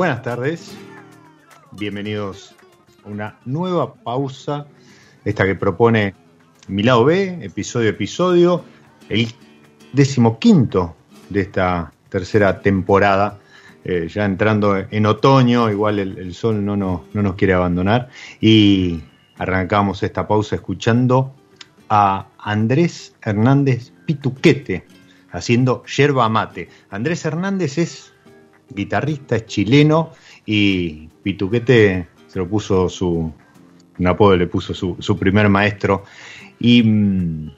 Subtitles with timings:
[0.00, 0.74] Buenas tardes,
[1.72, 2.54] bienvenidos
[3.04, 4.64] a una nueva pausa,
[5.26, 6.14] esta que propone
[6.68, 8.64] Mi lado B, episodio a episodio,
[9.10, 9.28] el
[9.92, 10.96] decimoquinto
[11.28, 13.40] de esta tercera temporada,
[13.84, 18.08] eh, ya entrando en otoño, igual el, sol no, no, no nos quiere abandonar,
[18.40, 19.02] y
[19.36, 21.34] arrancamos esta pausa escuchando
[21.90, 24.86] a Andrés Hernández Pituquete
[25.30, 26.70] haciendo yerba mate.
[26.88, 28.09] Andrés Hernández es
[28.74, 30.10] guitarrista, es chileno
[30.46, 33.32] y Pituquete se lo puso su,
[33.98, 36.04] un apodo le puso su, primer maestro
[36.58, 37.50] y, mm,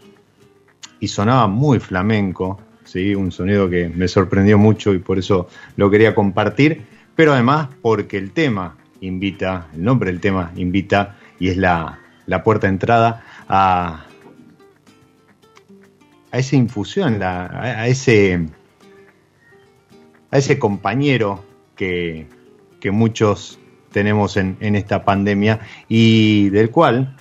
[1.01, 3.15] y, sonaba muy flamenco, ¿sí?
[3.15, 6.83] un sonido que me sorprendió mucho y por eso lo quería compartir,
[7.15, 12.43] pero además porque el tema invita, el nombre del tema invita y es la, la
[12.43, 14.07] puerta de entrada a,
[16.31, 18.47] a esa infusión, a ese
[20.33, 21.45] a ese compañero
[21.77, 22.27] que,
[22.91, 23.61] muchos
[23.93, 27.17] tenemos en, esta pandemia y del cual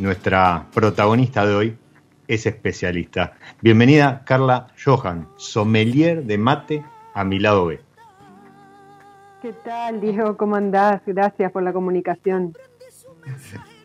[0.00, 1.76] nuestra protagonista de hoy
[2.26, 3.34] es especialista.
[3.60, 6.84] Bienvenida Carla Johan, sommelier de mate
[7.14, 7.80] a mi lado B.
[9.42, 10.36] ¿Qué tal, Diego?
[10.36, 11.02] ¿Cómo andás?
[11.06, 12.54] Gracias por la comunicación.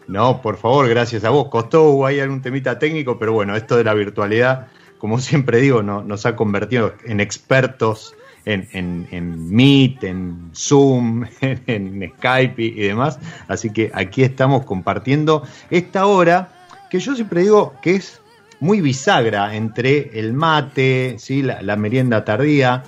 [0.07, 1.49] No, por favor, gracias a vos.
[1.49, 4.67] Costó ahí algún temita técnico, pero bueno, esto de la virtualidad,
[4.97, 8.15] como siempre digo, nos ha convertido en expertos
[8.45, 13.19] en, en, Meet, en Zoom, en, Skype y, demás.
[13.47, 16.50] Así que aquí estamos compartiendo esta hora
[16.89, 18.21] que yo siempre digo que es
[18.59, 21.42] muy bisagra entre el mate, ¿sí?
[21.42, 22.83] la, merienda tardía,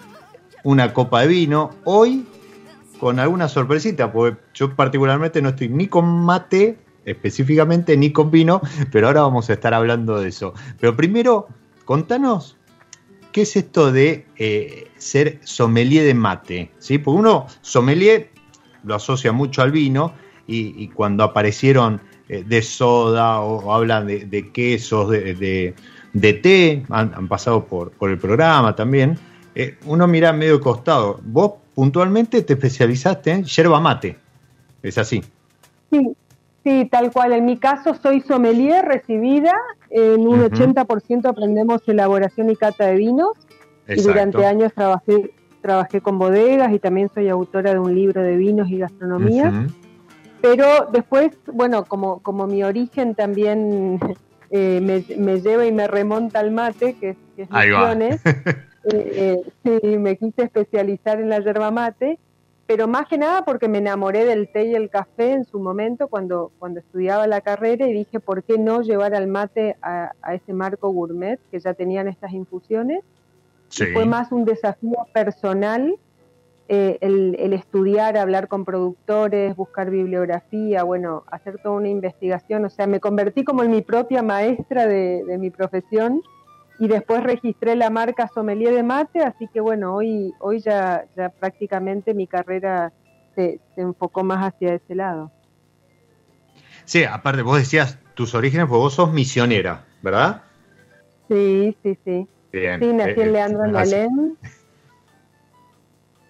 [0.63, 1.71] una copa de vino.
[1.83, 2.25] Hoy
[2.99, 8.61] con alguna sorpresita, porque yo particularmente no estoy ni con mate específicamente ni con vino,
[8.91, 10.53] pero ahora vamos a estar hablando de eso.
[10.79, 11.47] Pero primero,
[11.85, 12.56] contanos
[13.37, 16.71] ¿qué es esto de eh, ser sommelier de mate?
[16.79, 16.97] ¿Sí?
[16.97, 18.31] Porque uno, sommelier,
[18.83, 20.11] lo asocia mucho al vino
[20.47, 25.75] y, cuando aparecieron eh, de soda o, hablan de, quesos, de,
[26.41, 29.19] té, han, pasado por, por, el programa también,
[29.53, 31.19] eh, uno mira medio costado.
[31.23, 34.17] Vos puntualmente te especializaste en yerba mate.
[34.81, 35.23] ¿Es así?
[35.91, 36.15] Sí,
[36.67, 37.33] sí, tal cual.
[37.33, 39.53] En mi caso soy sommelier recibida.
[39.89, 43.31] En un 80% aprendemos elaboración y cata de vinos.
[43.87, 45.31] Y durante años trabajé,
[45.61, 49.67] trabajé con bodegas y también soy autora de un libro de vinos y gastronomía.
[50.41, 53.99] Pero después, bueno, como, como mi origen también
[54.51, 59.97] eh, me, lleva y me remonta al mate, que es, que Misiones, eh, eh, sí,
[59.97, 62.19] me quise especializar en la yerba mate,
[62.67, 66.07] pero más que nada porque me enamoré del té y el café en su momento
[66.07, 70.53] cuando, cuando estudiaba la carrera y dije, ¿por qué no llevar al mate a, ese
[70.53, 73.03] marco gourmet que ya tenían estas infusiones?
[73.93, 75.97] fue más un desafío personal
[76.69, 82.87] eh, el, estudiar, hablar con productores, buscar bibliografía, bueno, hacer toda una investigación, o sea,
[82.87, 86.21] me convertí como en mi propia maestra de, mi profesión
[86.79, 91.29] y después registré la marca Sommelier de Mate, así que bueno, hoy, hoy ya, ya
[91.29, 92.93] prácticamente mi carrera
[93.35, 95.31] se, enfocó más hacia ese lado.
[96.85, 100.43] Sí, aparte vos decías tus orígenes, pues vos sos misionera, ¿verdad?
[101.27, 102.27] Sí, sí, sí.
[102.51, 102.79] Bien.
[102.79, 104.37] Sí, nací en eh, Leandro en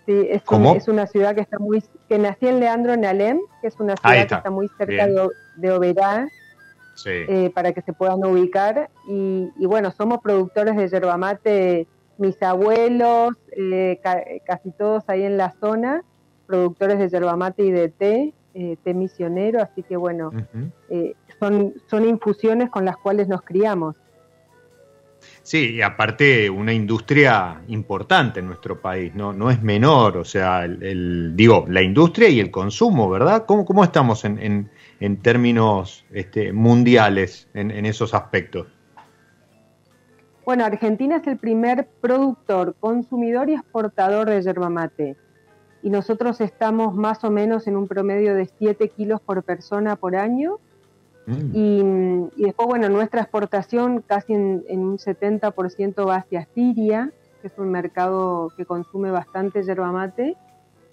[0.06, 3.68] Sí, es, es, una ciudad que está muy, que nació en Leandro en Alem, que
[3.68, 6.30] es una ciudad que está muy cerca de, de, Oberá,
[7.06, 8.90] eh, para que se puedan ubicar.
[9.08, 14.00] Y, bueno, somos productores de yerba mate, mis abuelos, eh,
[14.46, 16.04] casi todos ahí en la zona,
[16.46, 20.32] productores de yerba mate y de té, eh, té misionero, así que bueno,
[21.40, 23.96] son, son infusiones con las cuales nos criamos.
[25.48, 30.66] Sí, y aparte una industria importante en nuestro país, no, no es menor, o sea,
[30.66, 33.46] el, digo, la industria y el consumo, ¿verdad?
[33.46, 38.68] ¿Cómo, cómo estamos en, en, términos este, mundiales en, en, esos aspectos?
[40.44, 45.16] Bueno, Argentina es el primer productor, consumidor y exportador de yerba mate.
[45.82, 50.18] Y nosotros estamos más o menos en un promedio de 7 kilos por persona por
[50.18, 50.60] año
[51.28, 52.30] Mm.
[52.38, 57.70] Y, después, bueno, nuestra exportación casi en, un 70% va hacia Siria, que es un
[57.70, 60.36] mercado que consume bastante yerba mate,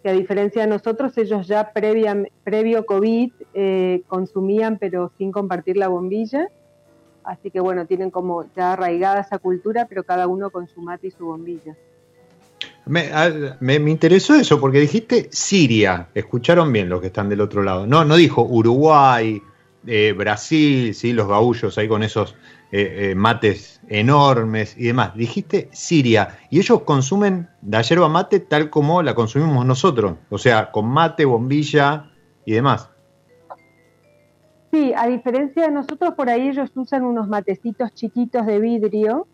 [0.02, 5.76] que a diferencia de nosotros, ellos ya previa, previo COVID eh, consumían, pero sin compartir
[5.76, 6.48] la bombilla.
[7.22, 11.06] Así que bueno, tienen como ya arraigada esa cultura, pero cada uno con su mate
[11.06, 11.74] y su bombilla.
[12.86, 13.08] Me,
[13.60, 17.86] me, me, interesó eso porque dijiste Siria, escucharon bien los que están del otro lado.
[17.86, 19.40] No, no dijo Uruguay,
[19.86, 21.12] eh, Brasil, ¿sí?
[21.12, 22.36] los gaullos ahí con esos
[22.72, 25.14] eh, eh, mates enormes y demás.
[25.14, 30.70] Dijiste Siria, y ellos consumen la yerba mate tal como la consumimos nosotros, o sea,
[30.70, 32.10] con mate, bombilla
[32.44, 32.90] y demás.
[34.72, 39.28] Sí, a diferencia de nosotros, por ahí ellos usan unos matecitos chiquitos de vidrio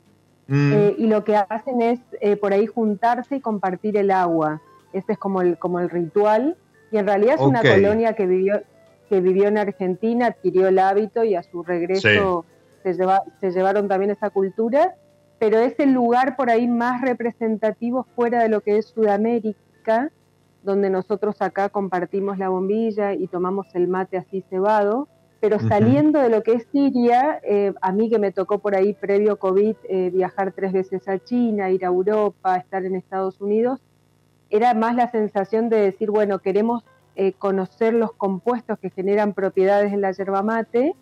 [0.48, 0.72] mm.
[0.98, 2.00] y lo que hacen es
[2.40, 4.60] por ahí juntarse y compartir el agua.
[4.92, 6.56] Ese es como el, como el ritual.
[6.92, 8.62] Y en realidad es una colonia que vivió,
[9.10, 12.44] que vivió en Argentina adquirió el hábito y a su regreso
[12.84, 14.94] se, se llevaron también esa cultura,
[15.40, 20.12] pero es el lugar por ahí más representativo fuera de lo que es Sudamérica,
[20.62, 25.08] donde nosotros acá compartimos la bombilla y tomamos el mate así cebado,
[25.40, 28.92] pero saliendo de lo que es Siria, eh, a mí que me tocó por ahí
[28.92, 33.80] previo COVID eh, viajar tres veces a China, ir a Europa, estar en Estados Unidos,
[34.50, 36.84] era más la sensación de decir, bueno, queremos
[37.16, 40.94] eh, conocer los compuestos que generan propiedades en la yerba mate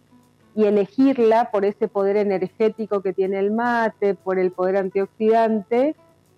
[0.54, 5.94] y elegirla por ese poder energético que tiene el mate, por el poder antioxidante,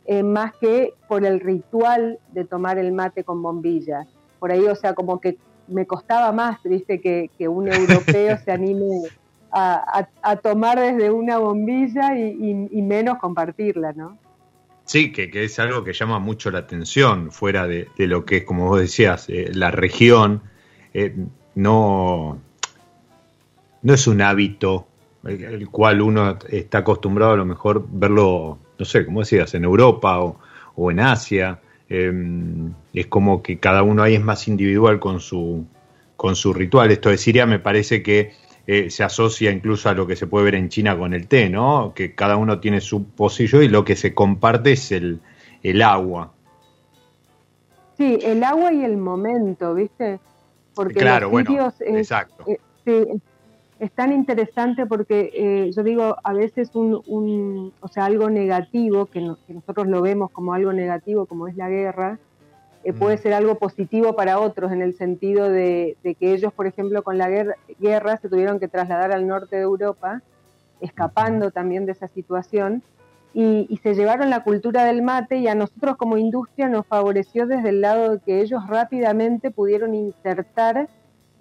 [0.07, 4.07] eh, más que por el ritual de tomar el mate con bombilla.
[4.39, 9.03] Por ahí, o sea, como que me costaba más, viste, que, un europeo se anime
[9.53, 10.07] a,
[10.43, 14.19] tomar desde una bombilla y menos compartirla, ¿no?
[14.90, 18.66] Sí, que, es algo que llama mucho la atención fuera de, lo que es, como
[18.66, 20.42] vos decías, eh, la región.
[20.92, 21.14] Eh,
[21.54, 22.40] no,
[23.82, 24.88] no es un hábito
[25.25, 30.18] el, cual uno está acostumbrado a lo mejor verlo, no sé, como decías, en Europa
[30.75, 31.61] o, en Asia.
[31.88, 35.68] Em, es como que cada uno ahí es más individual con su,
[36.16, 36.90] con su ritual.
[36.90, 38.32] Esto de Siria me parece que
[38.73, 41.50] eh, se asocia incluso a lo que se puede ver en China con el té,
[41.50, 41.93] ¿no?
[41.93, 45.19] Que cada uno tiene su pocillo y lo que se comparte es el,
[45.65, 46.31] el agua.
[47.99, 50.21] Sí, el agua y el momento, ¿viste?
[50.73, 52.45] Porque claro, bueno, exacto.
[52.47, 53.21] Eh, sí,
[53.81, 59.07] es tan interesante porque eh, yo digo a veces un, un, o sea algo negativo
[59.07, 62.21] que, que, nosotros lo vemos como algo negativo como es la guerra
[62.85, 63.19] eh, puede mm.
[63.19, 67.29] ser algo positivo para otros en el sentido de, que ellos, por ejemplo, con la
[67.29, 70.23] guerra, se tuvieron que trasladar al norte de Europa,
[70.81, 72.83] escapando también de esa situación.
[73.33, 77.69] y, se llevaron la cultura del mate y a nosotros como industria nos favoreció desde
[77.69, 80.89] el lado de que ellos rápidamente pudieron insertar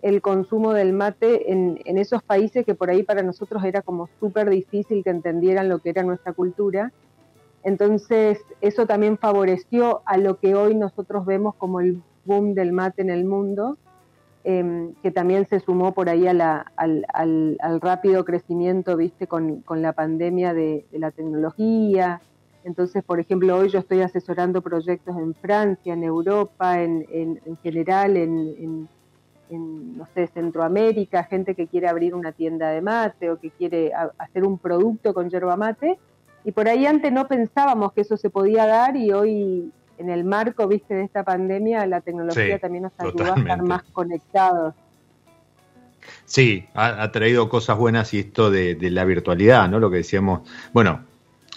[0.02, 4.08] el consumo del mate en, en esos países que por ahí para nosotros era como
[4.20, 6.92] súper difícil que entendieran lo que era nuestra cultura.
[7.64, 13.02] Entonces, eso también favoreció a lo que hoy nosotros vemos como el boom del mate
[13.02, 13.78] en el mundo,
[14.44, 20.86] em, que también se sumó por ahí al, rápido crecimiento, viste, con, la pandemia de,
[20.94, 22.22] la tecnología.
[22.64, 28.88] Entonces, por ejemplo, hoy yo estoy asesorando proyectos en Francia, en Europa, en, general, en,
[29.50, 34.46] no sé, Centroamérica, gente que quiere abrir una tienda de mate o que quiere hacer
[34.46, 36.00] un producto con yerba mate
[36.44, 40.24] y por ahí antes no pensábamos que eso se podía dar y hoy en el
[40.24, 44.74] marco, viste, de esta pandemia, la tecnología también nos ayudó a estar más conectados.
[46.26, 49.80] Sí, ha, traído cosas buenas y esto de, de, la virtualidad, ¿no?
[49.80, 51.04] Lo que decíamos, bueno,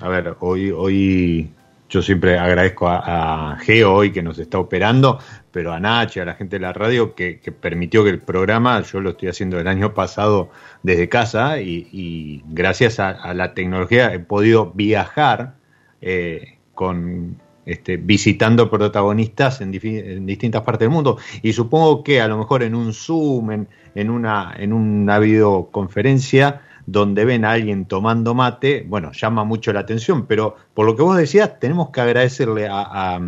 [0.01, 1.53] a ver, hoy, hoy
[1.93, 5.19] yo siempre agradezco a, Geo hoy que nos está operando,
[5.51, 9.01] pero a Nachi, a la gente de la radio que, permitió que el programa, yo
[9.01, 10.49] lo estoy haciendo el año pasado
[10.83, 15.55] desde casa y, gracias a, la tecnología he podido viajar
[16.01, 21.19] eh, con este, visitando protagonistas en, distintas partes del mundo.
[21.43, 27.25] Y supongo que a lo mejor en un Zoom, en una, en una videoconferencia, donde
[27.25, 31.17] ven a alguien tomando mate, bueno, llama mucho la atención, pero por lo que vos
[31.17, 33.21] decías, tenemos que agradecerle a,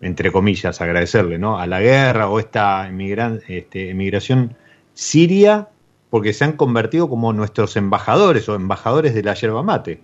[0.00, 1.58] entre comillas, agradecerle, ¿no?
[1.58, 4.54] A la guerra o esta emigran, este, emigración
[4.94, 5.68] siria,
[6.10, 10.00] porque se han convertido como nuestros embajadores o embajadores de la yerba mate.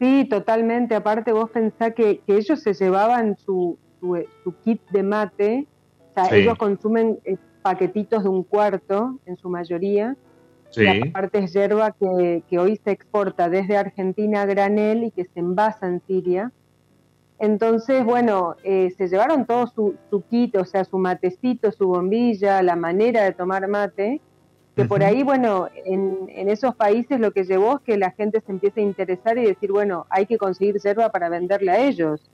[0.00, 0.94] Sí, totalmente.
[0.94, 5.66] Aparte, vos pensás que, ellos se llevaban su, su, kit de mate,
[6.10, 10.14] o sea, ellos consumen eh, paquetitos de un cuarto en su mayoría.
[10.76, 15.24] Y aparte es hierba que, que, hoy se exporta desde Argentina a granel y que
[15.24, 16.52] se envasa en Siria.
[17.40, 22.62] Entonces, bueno, eh, se llevaron todo su, su kit, o sea, su matecito, su bombilla,
[22.62, 24.20] la manera de tomar mate,
[24.76, 28.40] que por ahí, bueno, en, en, esos países lo que llevó es que la gente
[28.42, 32.30] se empiece a interesar y decir, bueno, hay que conseguir hierba para venderla a ellos.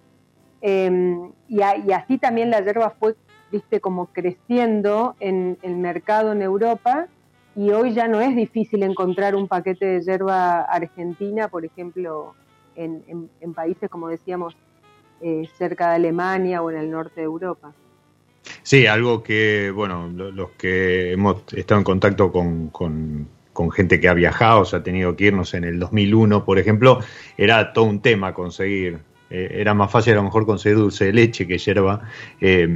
[0.60, 3.16] Em, y, y, así también la hierba fue
[3.52, 7.06] viste, como creciendo en el mercado en Europa
[7.54, 12.34] y hoy ya no es difícil encontrar un paquete de hierba argentina, por ejemplo,
[12.74, 14.56] en, países, como decíamos,
[15.20, 17.72] eh, cerca de Alemania o en el norte de Europa.
[18.62, 23.28] Sí, algo que, bueno, los que hemos estado en contacto con, con,
[23.70, 27.00] gente que ha viajado, o se ha tenido que irnos en el 2001, por ejemplo,
[27.36, 29.00] era todo un tema conseguir
[29.32, 32.02] era más fácil a lo mejor conseguir dulce de leche que hierba.
[32.40, 32.68] Eh,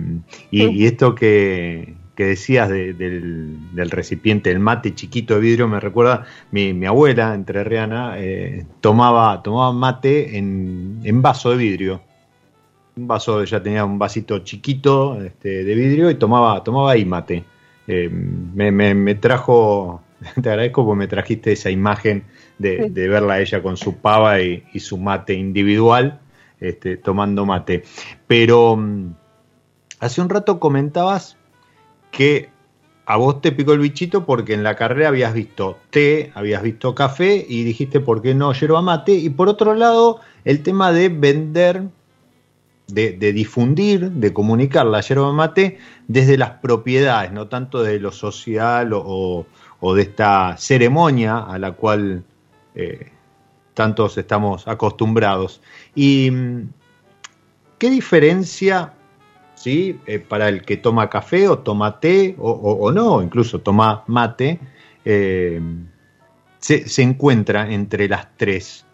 [0.51, 3.59] y, esto que, decías del,
[3.91, 9.73] recipiente, el mate chiquito de vidrio, me recuerda, mi, mi abuela, entrerriana, eh, tomaba, tomaba
[9.73, 12.01] mate en, vaso de vidrio.
[12.97, 17.45] Un vaso, ella tenía un vasito chiquito este, de vidrio y tomaba, tomaba ahí mate.
[17.87, 20.01] me, me, trajo,
[20.43, 22.25] te agradezco porque me trajiste esa imagen
[22.59, 26.21] de, verla a ella con su pava y, y su mate individual
[26.61, 27.85] este, tomando mate.
[28.27, 29.15] Pero mm,
[30.01, 31.37] hace un rato comentabas
[32.11, 32.51] que
[33.07, 36.95] a vos te picó el bichito porque en la carrera habías visto té, habías visto
[36.95, 39.13] café y dijiste por qué no yerba mate.
[39.13, 41.85] Y por otro lado, el tema de vender,
[42.89, 48.91] de, difundir, de comunicar la yerba mate desde las propiedades, no tanto de lo social
[48.93, 49.47] o,
[49.95, 52.25] de esta ceremonia a la cual
[52.75, 53.13] eh,
[53.77, 55.61] tantos estamos acostumbrados.
[55.95, 56.69] ¿Y mm,
[57.79, 58.95] qué diferencia,
[59.55, 64.59] sí, eh, para el que toma café o toma té o, no, incluso toma mate,
[65.05, 65.61] eh,
[66.59, 68.85] se, encuentra entre las tres?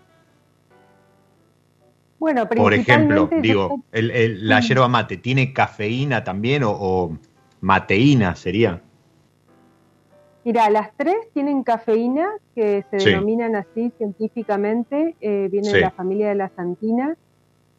[2.18, 7.16] Bueno, Por ejemplo, digo, la yerba mate, ¿tiene cafeína también o
[7.60, 8.80] mateína sería?
[10.44, 16.30] Mira, las tres tienen cafeína, que se denominan así científicamente, eh, viene de la familia
[16.30, 17.16] de la santina,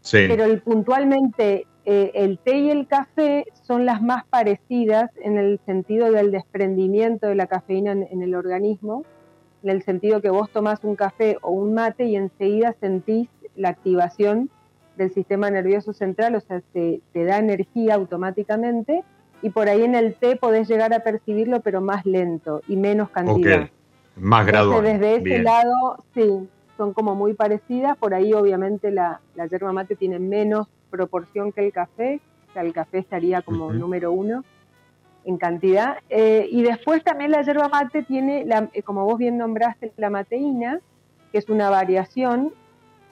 [0.10, 6.10] pero puntualmente eh, el té y el café son las más parecidas en el sentido
[6.12, 9.04] del desprendimiento de la cafeína en, el organismo,
[9.62, 13.28] en el sentido que vos tomás un café o un mate y enseguida sentís
[13.58, 14.50] la activación
[14.96, 19.04] del sistema nervioso central, o sea, te da energía automáticamente
[19.44, 23.10] y por ahí en el té podés llegar a percibirlo, pero más lento y menos
[23.10, 23.70] cantidad.
[24.16, 24.84] Más gradual.
[24.84, 26.48] desde ese lado, sí,
[26.78, 27.98] son como muy parecidas.
[27.98, 32.22] Por ahí, obviamente, la, la yerba mate tiene menos proporción que el café.
[32.50, 34.46] O sea, el café estaría como número uno
[35.26, 35.98] en cantidad.
[36.10, 40.10] Eh, y después también la yerba mate tiene, la, eh, como vos bien nombraste, la
[40.10, 40.80] mateína,
[41.34, 42.54] que es una variación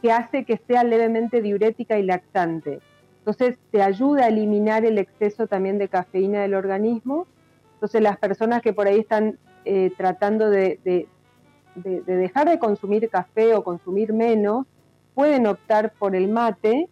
[0.02, 2.80] que hace que sea levemente diurética y laxante.
[3.22, 7.28] Entonces te ayuda a eliminar el exceso también de cafeína del organismo.
[7.75, 13.54] Entonces las personas que por ahí están eh, tratando de, de, dejar de consumir café
[13.54, 14.66] o consumir menos,
[15.13, 16.90] pueden optar por el mate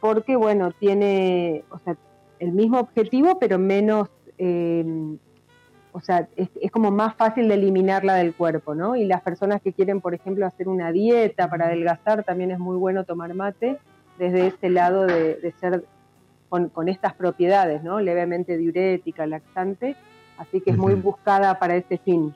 [0.00, 1.96] porque, bueno, tiene o sea,
[2.38, 4.08] el mismo objetivo pero menos...
[4.38, 5.16] Eh,
[5.96, 8.96] o sea, es, como más fácil de eliminarla del cuerpo, ¿no?
[8.96, 12.76] Y las personas que quieren, por ejemplo, hacer una dieta para adelgazar, también es muy
[12.76, 13.78] bueno tomar mate
[14.18, 15.84] desde ese lado de, ser
[16.48, 18.00] con, estas propiedades, ¿no?
[18.00, 19.96] Levemente diurética, laxante,
[20.38, 22.34] así que es muy buscada para ese fin.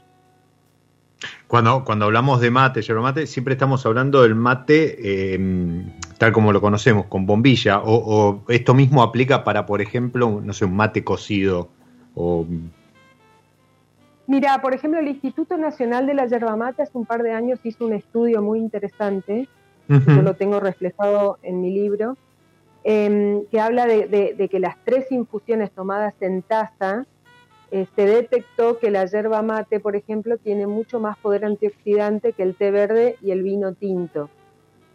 [1.46, 6.52] Cuando, cuando hablamos de mate, yerba mate, siempre estamos hablando del mate em, tal como
[6.52, 10.76] lo conocemos, con bombilla, o, o, esto mismo aplica para, por ejemplo, no sé, un
[10.76, 11.68] mate cocido
[12.14, 12.46] o
[14.28, 17.60] Mira, por ejemplo, el Instituto Nacional de la Yerba Mate hace un par de años
[17.64, 19.48] hizo un estudio muy interesante,
[19.88, 22.16] yo lo tengo reflejado en mi libro,
[22.84, 27.06] em, que habla de, que las tres infusiones tomadas en taza,
[27.70, 32.54] se detectó que la yerba mate, por ejemplo, tiene mucho más poder antioxidante que el
[32.54, 34.30] té verde y el vino tinto.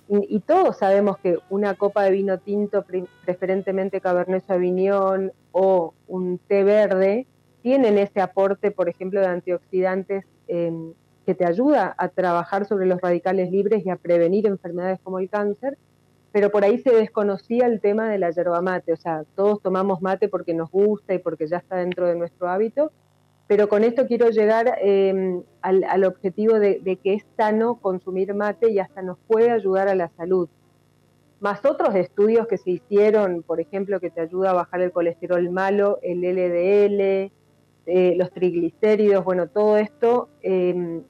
[0.09, 2.85] Y, todos sabemos que una copa de vino tinto,
[3.25, 7.25] preferentemente Cabernet Sauvignon o un té verde,
[7.61, 10.93] tienen ese aporte, por ejemplo, de antioxidantes em,
[11.25, 15.29] que te ayuda a trabajar sobre los radicales libres y a prevenir enfermedades como el
[15.29, 15.77] cáncer,
[16.31, 20.01] pero por ahí se desconocía el tema de la yerba mate, o sea, todos tomamos
[20.01, 22.91] mate porque nos gusta y porque ya está dentro de nuestro hábito,
[23.47, 28.71] pero con esto quiero llegar em, al, objetivo de, de, que es sano consumir mate
[28.71, 30.49] y hasta nos puede ayudar a la salud.
[31.39, 35.49] Más otros estudios que se hicieron, por ejemplo, que te ayuda a bajar el colesterol
[35.51, 37.31] malo, el LDL,
[37.85, 41.01] eh, los triglicéridos, bueno, todo esto eh,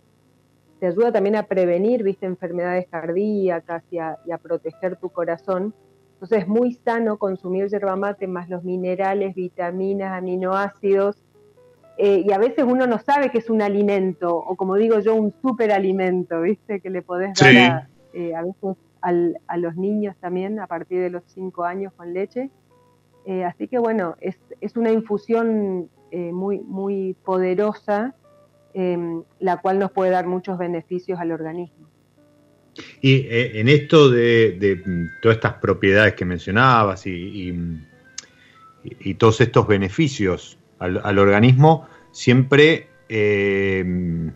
[0.83, 5.73] te ayuda también a prevenir, viste, enfermedades cardíacas y a, proteger tu corazón.
[6.15, 11.23] Entonces es muy sano consumir yerba mate más los minerales, vitaminas, aminoácidos.
[11.97, 15.15] Eh, y a veces uno no sabe que es un alimento, o como digo yo,
[15.15, 16.81] un superalimento, ¿viste?
[16.81, 17.87] Que le podés dar a,
[18.37, 18.75] a, veces
[19.47, 22.49] a los niños también a partir de los 5 años con leche.
[23.45, 28.13] así que bueno, es, es una infusión eh, muy, muy poderosa,
[28.73, 31.87] em, la cual nos puede dar muchos beneficios al organismo.
[33.01, 37.53] Y eh, en esto de, mm, todas estas propiedades que mencionabas y,
[38.99, 44.31] y, todos estos beneficios al, organismo, siempre em,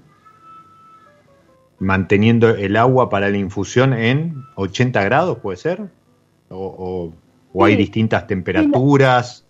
[1.79, 5.81] manteniendo el agua para la infusión en 80 grados, ¿puede ser?
[6.49, 7.13] ¿O,
[7.59, 9.46] hay distintas temperaturas?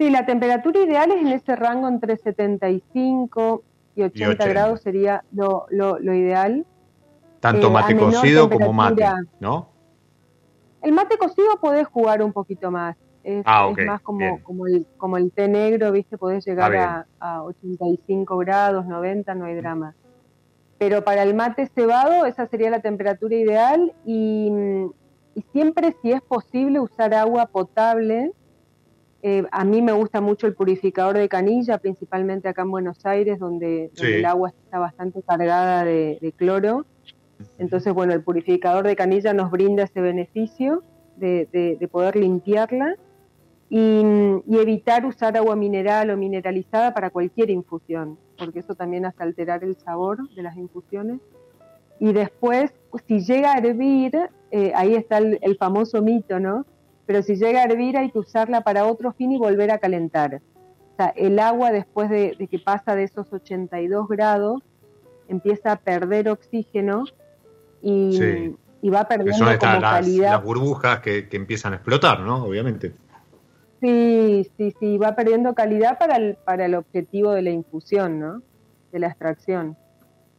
[0.00, 3.62] Sí, la temperatura ideal es en ese rango entre 75
[3.94, 6.64] y 80, grados sería lo, ideal.
[7.40, 9.04] Tanto eh, mate cocido como mate,
[9.40, 9.68] ¿no?
[10.80, 12.96] El mate cocido podés jugar un poquito más.
[13.24, 16.16] Es, ah, más como, como, el, como el té negro, ¿viste?
[16.16, 19.94] Podés llegar a, 85 grados, 90, no hay drama.
[20.78, 24.50] Pero para el mate cebado, esa sería la temperatura ideal y,
[25.34, 28.32] y siempre, si es posible, usar agua potable
[29.22, 33.38] eh, a mí me gusta mucho el purificador de canilla, principalmente acá en Buenos Aires,
[33.38, 36.86] donde, el agua está bastante cargada de, cloro.
[37.58, 40.82] Entonces, bueno, el purificador de canilla nos brinda ese beneficio
[41.16, 42.96] de, poder limpiarla
[43.68, 44.02] y,
[44.48, 49.76] evitar usar agua mineral o mineralizada para cualquier infusión, porque eso también hace alterar el
[49.76, 51.20] sabor de las infusiones.
[51.98, 52.72] Y después,
[53.06, 54.16] si llega a hervir,
[54.50, 56.64] eh, ahí está el famoso mito, ¿no?
[57.10, 60.40] Pero si llega a hervir hay que usarla para otro fin y volver a calentar.
[60.92, 64.62] O sea, el agua después de, que pasa de esos 82 grados
[65.26, 67.02] empieza a perder oxígeno
[67.82, 68.54] y,
[68.88, 70.30] va perdiendo como calidad.
[70.34, 72.44] Las burbujas que, empiezan a explotar, ¿no?
[72.44, 72.92] Obviamente.
[73.80, 78.40] Sí, sí, sí, va perdiendo calidad para el, para el objetivo de la infusión, ¿no?
[78.92, 79.76] De la extracción.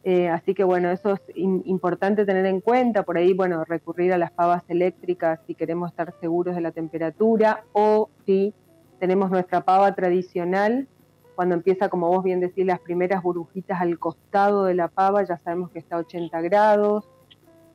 [0.03, 3.03] Eh, así que bueno, eso es importante tener en cuenta.
[3.03, 7.63] Por ahí, bueno, recurrir a las pavas eléctricas si queremos estar seguros de la temperatura
[7.73, 8.53] o si
[8.99, 10.87] tenemos nuestra pava tradicional,
[11.35, 15.37] cuando empieza, como vos bien decís, las primeras burbujitas al costado de la pava, ya
[15.37, 17.09] sabemos que está a 80 grados.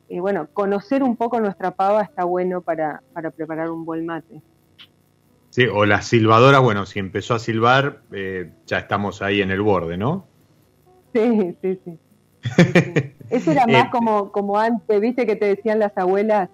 [0.09, 4.41] Y bueno, conocer un poco nuestra pava está bueno para, para preparar un buen mate.
[5.49, 9.61] Sí, o la silbadora, bueno, si empezó a silbar, eh, ya estamos ahí en el
[9.61, 10.25] borde, ¿no?
[11.13, 11.99] Sí, sí, sí.
[13.29, 16.49] Eso era más eh, como, como antes, viste que te decían las abuelas,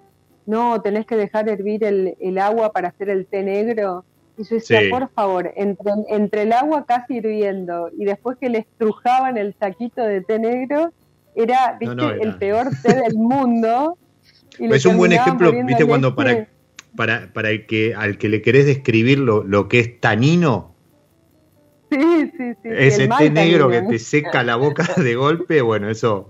[0.46, 4.04] no, tenés que dejar hervir el, agua para hacer el té negro.
[4.36, 8.58] Y yo decía, por favor, entre, entre el agua casi hirviendo y después que le
[8.58, 10.92] estrujaban el saquito de té negro,
[11.36, 12.04] era ¿viste?
[12.20, 13.96] el peor té del mundo.
[14.58, 16.48] es un buen ejemplo, viste, cuando para,
[16.96, 20.73] para, para el que, al que le querés describir lo, lo que es tanino,
[21.90, 22.68] Sí, sí, sí.
[22.70, 26.26] Ese té negro que te seca la boca de golpe, bueno, eso.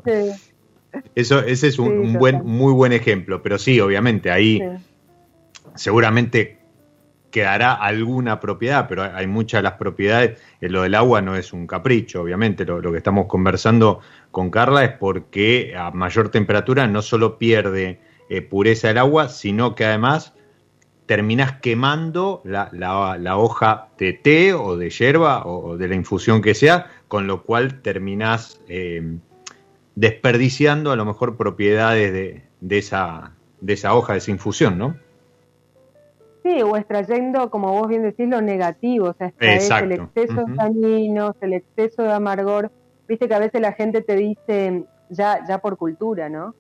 [1.15, 3.43] Eso, ese es un, buen, muy buen ejemplo.
[3.43, 4.61] Pero sí, obviamente, ahí
[5.75, 6.59] seguramente
[7.35, 10.41] quedará alguna propiedad, pero hay muchas de las propiedades.
[10.61, 12.65] En lo del agua no es un capricho, obviamente.
[12.65, 13.99] Lo, que estamos conversando
[14.31, 19.75] con Carla es porque a mayor temperatura no solo pierde eh, pureza del agua, sino
[19.75, 20.35] que además
[21.07, 26.55] terminás quemando la, la, hoja de té o de hierba o de la infusión que
[26.55, 29.19] sea, con lo cual terminás eh,
[29.95, 34.97] desperdiciando a lo mejor propiedades de, de, esa, de esa hoja, de esa infusión, ¿no?
[36.43, 41.35] Sí, o extrayendo, como vos bien decís, lo negativo, o sea, el exceso de taninos,
[41.41, 42.71] el exceso de amargor.
[43.09, 46.55] Viste que a veces la gente te dice, ya, ya por cultura, ¿no?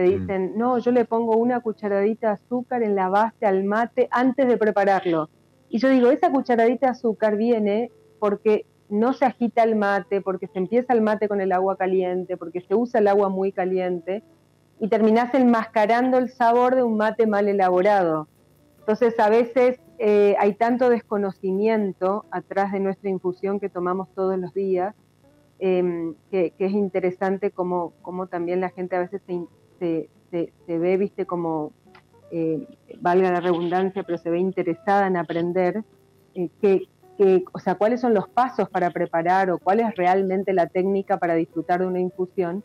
[0.00, 0.20] Te mm.
[0.20, 4.48] dicen, no, yo le pongo una cucharadita de azúcar en la base al mate antes
[4.48, 5.28] de prepararlo.
[5.68, 10.46] Y yo digo, esa cucharadita de azúcar viene porque no se agita el mate, porque
[10.46, 14.22] se empieza el mate con el agua caliente, porque se usa el agua muy caliente,
[14.80, 18.26] y terminás enmascarando el sabor de un mate mal elaborado.
[18.78, 24.54] Entonces, a veces eh, hay tanto desconocimiento atrás de nuestra infusión que tomamos todos los
[24.54, 24.94] días,
[25.58, 29.34] em, que, es interesante como, como también la gente a veces se,
[29.80, 31.72] se, se, ve, viste, como,
[32.30, 32.64] eh,
[33.00, 35.82] valga la redundancia, pero se ve interesada en aprender
[36.34, 36.86] eh, que,
[37.52, 41.34] o sea, cuáles son los pasos para preparar o cuál es realmente la técnica para
[41.34, 42.62] disfrutar de una infusión.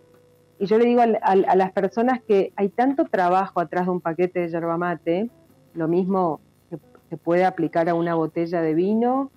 [0.60, 4.42] Y yo le digo a, las personas que hay tanto trabajo atrás de un paquete
[4.42, 5.30] de yerba mate,
[5.74, 6.78] lo mismo que
[7.10, 9.30] se puede aplicar a una botella de vino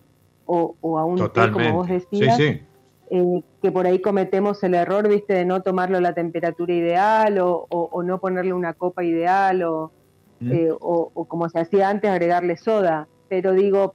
[0.47, 2.37] o, a un té, como vos decías.
[2.37, 2.61] Sí, sí.
[3.11, 7.38] Eh, que por ahí cometemos el error, viste, de no tomarlo a la temperatura ideal
[7.40, 9.64] o, no ponerle una copa ideal
[10.40, 10.53] mm.
[10.53, 13.09] eh, o, como se hacía antes, agregarle soda.
[13.29, 13.94] Pero digo,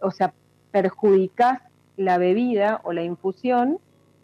[0.00, 0.32] o sea,
[0.70, 1.60] perjudicas
[1.96, 3.78] la bebida o la infusión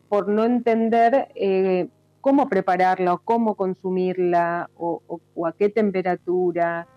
[0.09, 1.89] por no entender eh,
[2.21, 6.89] cómo prepararla o cómo consumirla o, a qué temperatura.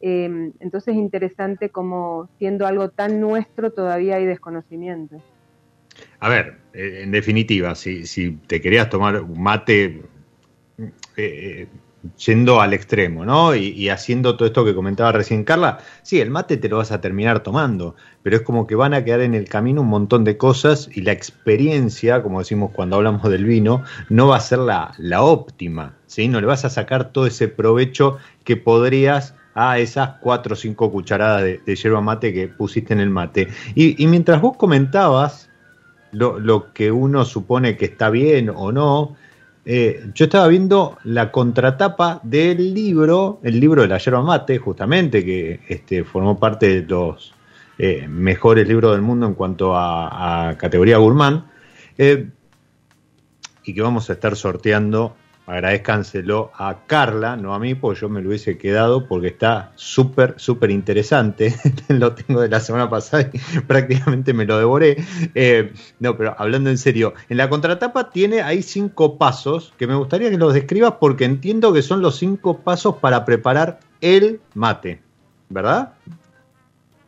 [0.00, 5.16] Em, entonces es interesante como siendo algo tan nuestro todavía hay desconocimiento.
[6.22, 10.02] A ver, eh, en definitiva, si, si te querías tomar un mate
[10.78, 11.66] eh, eh,
[12.16, 13.56] yendo al extremo, ¿no?
[13.56, 17.00] Y, haciendo todo esto que comentaba recién Carla, sí, el mate te lo vas a
[17.00, 20.36] terminar tomando, pero es como que van a quedar en el camino un montón de
[20.36, 24.94] cosas y la experiencia, como decimos cuando hablamos del vino, no va a ser la,
[24.98, 26.28] la óptima, ¿sí?
[26.28, 30.92] No le vas a sacar todo ese provecho que podrías a esas cuatro o cinco
[30.92, 33.48] cucharadas de, de yerba mate que pusiste en el mate.
[33.74, 35.48] Y, y mientras vos comentabas
[36.12, 39.16] lo, que uno supone que está bien o no.
[39.64, 45.24] Eh, yo estaba viendo la contratapa del libro, el libro de la yerba mate, justamente,
[45.24, 47.34] que este, formó parte de los
[47.78, 51.44] eh, mejores libros del mundo en cuanto a, categoría gourmand,
[51.98, 52.28] eh,
[53.64, 55.14] y que vamos a estar sorteando
[55.46, 60.34] agradezcanselo a Carla, no a mí, porque yo me lo hubiese quedado porque está súper,
[60.36, 61.54] súper interesante.
[61.88, 64.96] lo tengo de la semana pasada y prácticamente me lo devoré.
[65.34, 69.94] Eh, no, pero hablando en serio, en la contratapa tiene ahí cinco pasos que me
[69.94, 75.00] gustaría que los describas porque entiendo que son los cinco pasos para preparar el mate,
[75.48, 75.94] ¿verdad?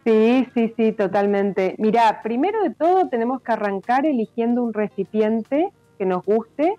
[0.05, 1.77] Sí, sí, sí, totalmente.
[1.79, 6.75] Mira, primero de todo tenemos que arrancar eligiendo un recipiente que nos guste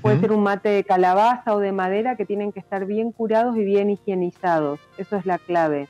[0.00, 3.56] Puede ser un mate de calabaza o de madera que tienen que estar bien curados
[3.56, 4.80] y bien higienizados.
[4.96, 5.88] Eso es la clave.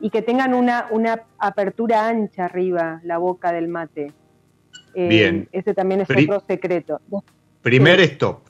[0.00, 4.12] Y que tengan una, una apertura ancha arriba, la boca del mate.
[4.94, 5.48] Eh, bien.
[5.52, 7.00] Ese también es otro secreto.
[7.62, 8.40] Primer stop.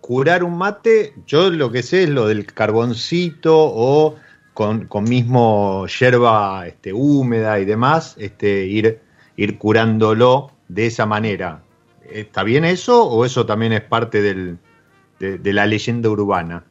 [0.00, 4.16] Curar un mate, yo lo que sé es lo del carboncito o
[4.54, 9.00] con, con mismo hierba este, húmeda y demás, este, ir,
[9.36, 11.62] ir curándolo de esa manera
[12.10, 14.58] ¿Está bien eso o eso también es parte del,
[15.18, 16.64] de, la leyenda urbana?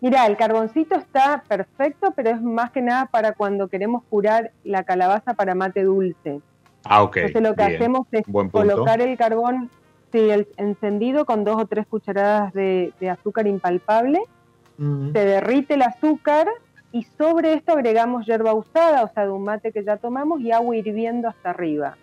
[0.00, 4.84] Mira, el carboncito está perfecto, pero es más que nada para cuando queremos curar la
[4.84, 6.40] calabaza para mate dulce.
[6.84, 7.16] Ah, ok.
[7.16, 8.22] Entonces lo que hacemos es
[8.52, 9.70] colocar el carbón,
[10.12, 14.20] sí, el encendido con dos o tres cucharadas de, azúcar impalpable,
[14.78, 16.46] se derrite el azúcar
[16.92, 20.52] y sobre esto agregamos hierba usada, o sea, de un mate que ya tomamos y
[20.52, 21.96] agua hirviendo hasta arriba.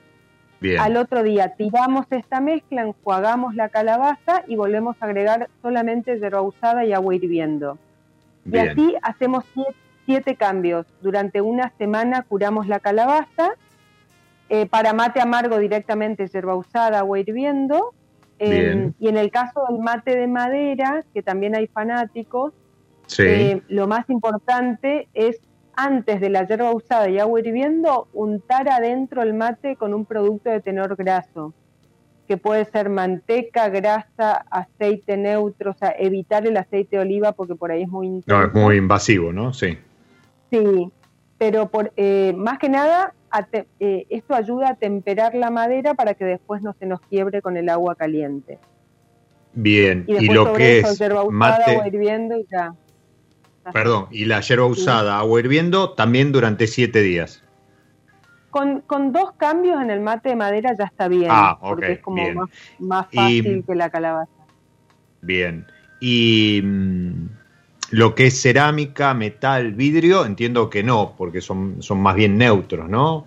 [0.80, 6.41] Al otro día tiramos esta mezcla, enjuagamos la calabaza y volvemos a agregar solamente hierba
[6.41, 7.78] usada y agua hirviendo.
[8.45, 9.45] Y así hacemos
[10.06, 10.86] siete, cambios.
[11.02, 13.52] Durante una semana curamos la calabaza.
[14.49, 17.93] Eh, para mate amargo directamente hierba usada, agua hirviendo.
[18.39, 22.54] Em, y en el caso del mate de madera, que también hay fanáticos,
[23.19, 25.39] eh, lo más importante es
[25.76, 30.50] antes de la hierba usada y agua hirviendo, untar adentro el mate con un producto
[30.50, 31.54] de tenor graso,
[32.28, 37.56] que puede ser manteca, grasa, aceite neutro, o sea, evitar el aceite de oliva porque
[37.56, 38.40] por ahí es muy intenso.
[38.40, 39.54] No, es muy invasivo, ¿no?
[39.54, 39.78] Sí.
[40.52, 40.92] Sí,
[41.38, 43.14] pero por, eh, más que nada
[43.80, 47.58] eh, esto ayuda a temperar la madera para que después no se nos quiebre con
[47.58, 48.60] el agua caliente.
[49.54, 51.72] Bien, y, lo que es mate...
[51.72, 52.74] agua hirviendo y ya.
[53.71, 57.43] Perdón, y la hierba usada, agua hirviendo, también durante siete días.
[58.49, 62.21] Con, dos cambios en el mate de madera ya está bien, ah, porque es como
[62.80, 64.30] más, fácil que la calabaza.
[65.21, 65.65] Bien,
[65.99, 67.28] y mm,
[67.91, 72.89] lo que es cerámica, metal, vidrio, entiendo que no, porque son, son más bien neutros,
[72.89, 73.26] ¿no?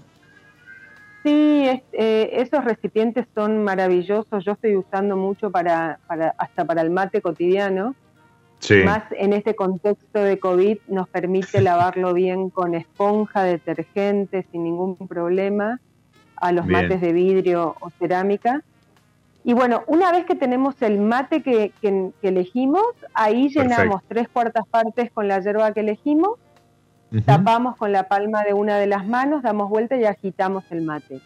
[1.24, 4.44] Sí, eh, esos recipientes son maravillosos.
[4.44, 7.96] Yo estoy usando mucho para, para hasta para el mate cotidiano.
[8.58, 8.82] Sí.
[8.84, 14.96] Más en este contexto de COVID nos permite lavarlo bien con esponja, detergente, sin ningún
[14.96, 15.80] problema,
[16.36, 18.62] a los mates de vidrio o cerámica.
[19.44, 21.72] Y bueno, una vez que tenemos el mate que,
[22.22, 22.82] elegimos,
[23.14, 26.38] ahí llenamos tres cuartas partes con la hierba que elegimos,
[27.24, 31.20] tapamos con la palma de una de las manos, damos vuelta y agitamos el mate.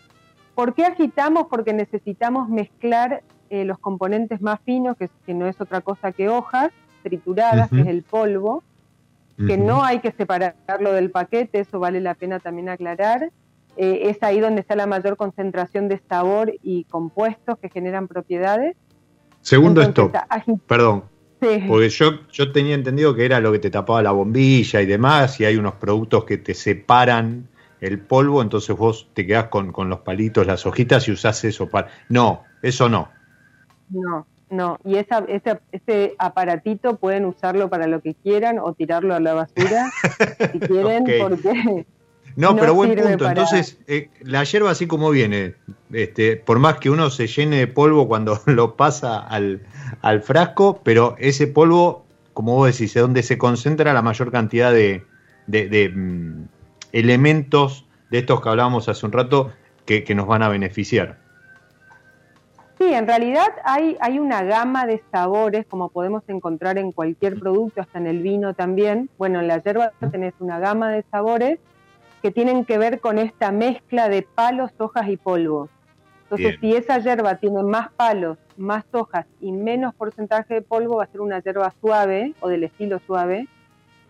[0.54, 1.46] ¿Por qué agitamos?
[1.48, 6.70] Porque necesitamos mezclar eh, los componentes más finos, que, no es otra cosa que hojas
[7.02, 8.62] trituradas, que es el polvo,
[9.36, 13.30] que no hay que separarlo del paquete, eso vale la pena también aclarar.
[13.76, 18.76] Eh, es ahí donde está la mayor concentración de sabor y compuestos que generan propiedades.
[19.40, 20.12] Segundo esto,
[20.66, 21.04] perdón,
[21.40, 25.40] porque yo, yo tenía entendido que era lo que te tapaba la bombilla y demás,
[25.40, 27.48] y hay unos productos que te separan
[27.80, 31.88] el polvo, entonces vos te quedás con, los palitos, las hojitas y usás eso para...
[32.10, 33.08] No, eso no.
[33.88, 39.14] No, no, y esa, ese, ese aparatito pueden usarlo para lo que quieran o tirarlo
[39.14, 39.90] a la basura
[40.52, 41.86] si quieren, porque
[42.36, 43.28] no, pero buen punto.
[43.28, 45.54] Entonces, eh, la hierba así como viene,
[45.92, 49.60] este, por más que uno se llene de polvo cuando lo pasa al,
[50.22, 55.04] frasco, pero ese polvo, como vos decís, es donde se concentra la mayor cantidad de,
[55.46, 56.44] mm,
[56.92, 59.52] elementos de estos que hablábamos hace un rato
[59.84, 61.18] que, nos van a beneficiar.
[62.80, 67.82] Sí, en realidad hay, hay una gama de sabores, como podemos encontrar en cualquier producto,
[67.82, 69.10] hasta en el vino también.
[69.18, 71.58] Bueno, en la hierba tenés una gama de sabores
[72.22, 75.68] que tienen que ver con esta mezcla de palos, hojas y polvo.
[76.22, 81.04] Entonces, si esa hierba tiene más palos, más hojas y menos porcentaje de polvo, va
[81.04, 83.46] a ser una hierba suave o del estilo suave.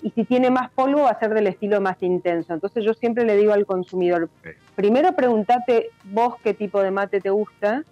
[0.00, 2.54] Y si tiene más polvo, va a ser del estilo más intenso.
[2.54, 4.30] Entonces, yo siempre le digo al consumidor,
[4.76, 7.83] primero pregúntate vos qué tipo de mate te gusta,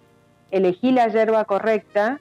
[0.51, 2.19] elegí la hierba correcta,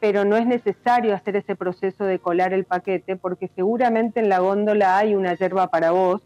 [0.00, 4.40] pero no es necesario hacer ese proceso de colar el paquete, porque seguramente en la
[4.40, 6.22] góndola hay una hierba para vos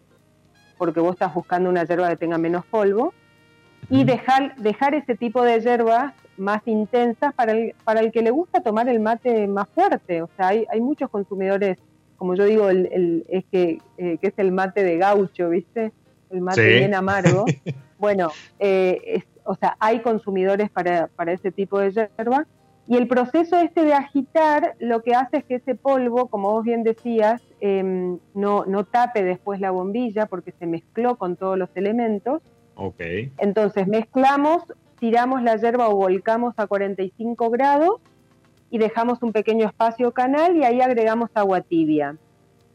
[0.79, 3.13] porque vos estás buscando una hierba que tenga menos polvo,
[3.91, 8.31] y dejar, dejar ese tipo de hierbas más intensas para el, para el que le
[8.31, 10.23] gusta tomar el mate más fuerte.
[10.23, 11.79] O sea, hay, hay muchos consumidores,
[12.17, 15.93] como yo digo, el, es que, eh, que es el mate de gaucho, ¿viste?
[16.31, 17.45] El mate bien amargo.
[17.99, 22.47] bueno, eh, o sea, hay consumidores para, para ese tipo de hierba
[22.87, 26.65] y el proceso este de agitar lo que hace es que ese polvo, como vos
[26.65, 31.69] bien decías, em, no, no tape después la bombilla porque se mezcló con todos los
[31.75, 32.41] elementos.
[32.77, 33.01] Ok.
[33.37, 34.63] Entonces mezclamos,
[34.99, 38.01] tiramos la hierba o volcamos a 45 grados
[38.71, 42.17] y dejamos un pequeño espacio canal y ahí agregamos agua tibia.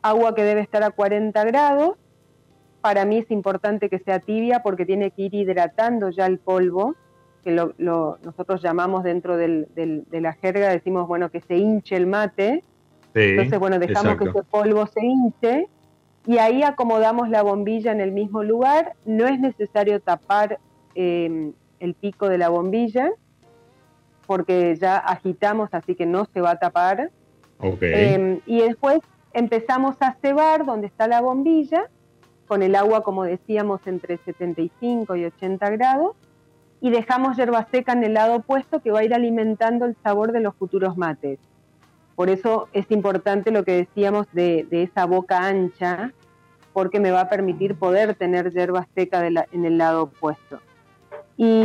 [0.04, 1.98] Agua que debe estar a 40 grados.
[2.84, 6.96] Para mí es importante que sea tibia porque tiene que ir hidratando ya el polvo
[7.46, 12.08] que lo, nosotros llamamos dentro del, de la jerga, decimos, bueno, que se hinche el
[12.08, 12.62] mate.
[13.14, 15.68] Entonces, bueno, dejamos que ese polvo se hinche
[16.26, 18.94] y ahí acomodamos la bombilla en el mismo lugar.
[19.06, 20.60] No es necesario tapar
[20.94, 23.12] em, el pico de la bombilla
[24.28, 27.12] porque ya agitamos, así que no se va a tapar.
[27.62, 29.00] Em, y después
[29.32, 31.90] empezamos a cebar donde está la bombilla,
[32.54, 36.16] con el agua, como decíamos, entre 75 y 80 grados
[36.82, 40.32] y dejamos hierba seca en el lado opuesto que va a ir alimentando el sabor
[40.32, 41.40] de los futuros mates.
[42.16, 46.12] Por eso es importante lo que decíamos de, esa boca ancha,
[46.74, 50.60] porque me va a permitir poder tener hierba seca en el lado opuesto.
[51.36, 51.56] Y,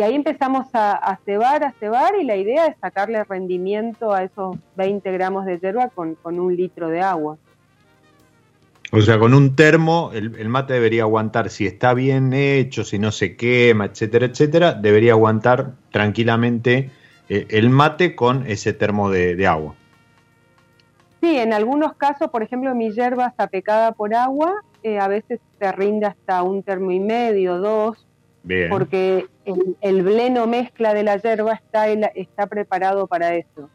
[0.00, 5.12] ahí empezamos a, cebar, a cebar, y la idea es sacarle rendimiento a esos 20
[5.12, 7.36] gramos de hierba con un litro de agua.
[8.96, 13.10] O sea, con un termo el, mate debería aguantar, si está bien hecho, si no
[13.10, 16.90] se quema, etcétera, etcétera, debería aguantar tranquilamente
[17.28, 19.74] eh, el mate con ese termo de, agua.
[21.20, 24.54] Sí, en algunos casos, por ejemplo, mi yerba está pecada por agua,
[24.84, 28.06] eh, a veces se rinde hasta un termo y medio, dos,
[28.70, 33.70] porque el, el, bleno mezcla de la yerba está, está preparado para eso.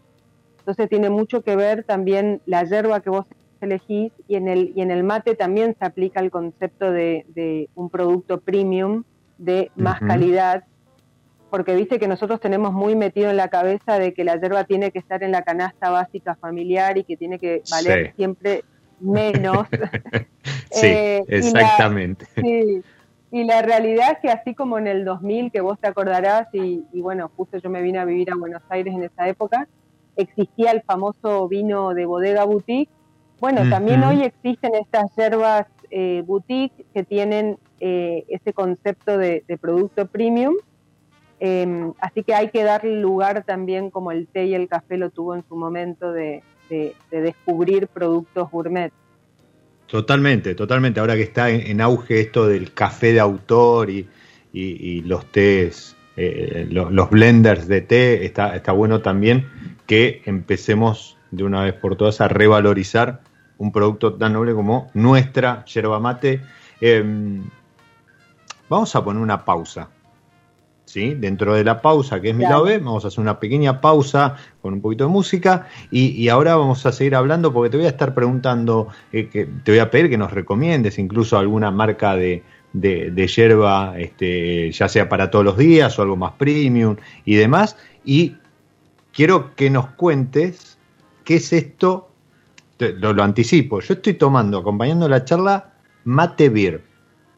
[0.60, 3.26] Entonces tiene mucho que ver también la yerba que vos
[3.66, 7.90] elegís y en el, y en el mate también se aplica el concepto de, un
[7.90, 9.04] producto premium
[9.38, 10.66] de más calidad,
[11.50, 14.92] porque viste que nosotros tenemos muy metido en la cabeza de que la yerba tiene
[14.92, 18.64] que estar en la canasta básica familiar y que tiene que valer siempre
[19.00, 19.68] menos.
[20.72, 22.28] sí, eh, exactamente.
[23.32, 26.84] Y la realidad es que así como en el 2000, que vos te acordarás, y,
[26.94, 29.68] bueno, justo yo me vine a vivir a Buenos Aires en esa época,
[30.16, 32.90] existía el famoso vino de bodega boutique.
[33.40, 40.06] Bueno, también hoy existen estas hierbas eh, boutique que tienen eh, ese concepto de, producto
[40.08, 40.56] premium.
[41.40, 45.10] Em, así que hay que darle lugar también, como el té y el café lo
[45.10, 46.44] tuvo en su momento, de
[47.10, 48.92] descubrir productos gourmet.
[49.90, 51.00] Totalmente, totalmente.
[51.00, 57.10] Ahora que está en, auge esto del café de autor y, los tés, eh, los,
[57.10, 59.48] blenders de té, está, está bueno también
[59.88, 63.22] que empecemos de una vez por todas a revalorizar
[63.60, 66.42] un producto tan noble como nuestra yerba mate.
[66.82, 67.44] Em,
[68.68, 69.90] vamos a poner una pausa
[70.90, 71.14] ¿sí?
[71.14, 74.36] Dentro de la pausa, que es mi lado B, vamos a hacer una pequeña pausa
[74.62, 77.90] con un poquito de música y, ahora vamos a seguir hablando porque te voy a
[77.90, 82.44] estar preguntando, eh, que te voy a pedir que nos recomiendes incluso alguna marca de,
[82.74, 87.78] de, yerba, este, ya sea para todos los días o algo más premium y demás.
[88.04, 88.38] Y
[89.14, 90.80] quiero que nos cuentes
[91.24, 92.09] qué es esto,
[92.80, 95.74] lo, lo anticipo, yo estoy tomando, acompañando la charla,
[96.06, 96.84] mate beer.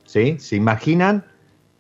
[0.06, 0.38] ¿Sí?
[0.40, 1.24] ¿Se imaginan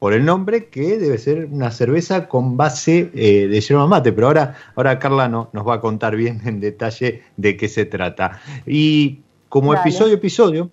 [0.02, 4.12] por el nombre, que debe ser una cerveza con base eh, de yerba mate.
[4.12, 7.86] Pero ahora, ahora Carla no, nos va a contar bien en detalle de qué se
[7.86, 8.42] trata.
[8.66, 10.72] Y como episodio episodio,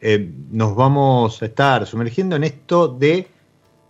[0.00, 3.26] eh, nos vamos a estar sumergiendo en esto de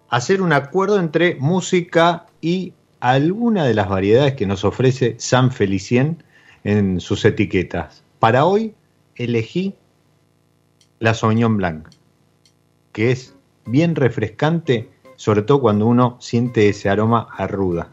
[0.08, 6.24] hacer un acuerdo entre música y alguna de las variedades que nos ofrece San Felicien
[6.68, 8.04] en sus etiquetas.
[8.18, 8.74] Para hoy
[9.16, 9.74] elegí
[10.98, 11.88] la Sauvignon Blanc,
[12.92, 17.88] que es bien refrescante, sobre todo cuando uno siente ese aroma a ruda.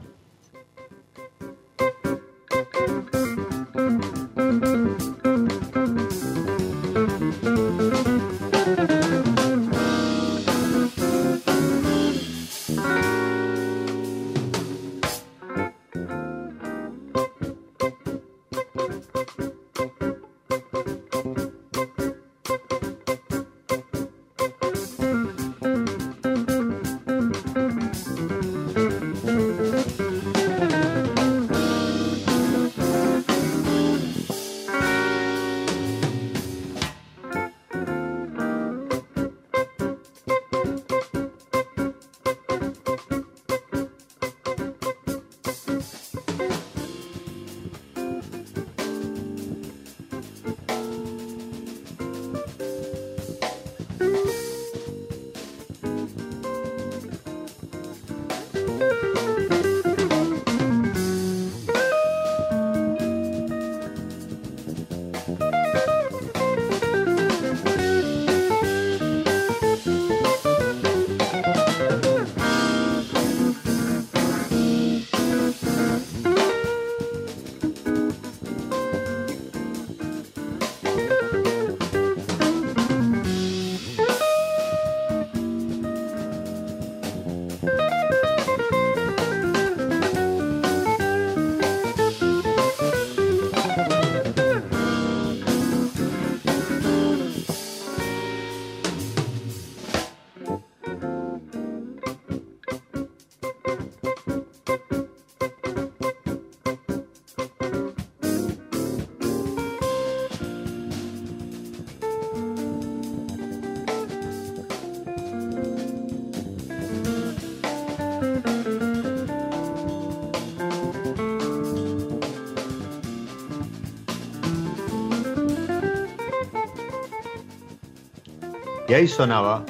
[128.96, 129.66] Ahí sonaba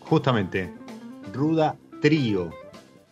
[0.00, 0.70] justamente
[1.32, 2.50] Ruda Trío.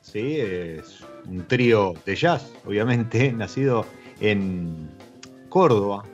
[0.02, 0.36] ¿sí?
[0.36, 3.86] Es un trío de jazz, obviamente, nacido
[4.20, 4.90] en
[5.48, 6.04] Córdoba.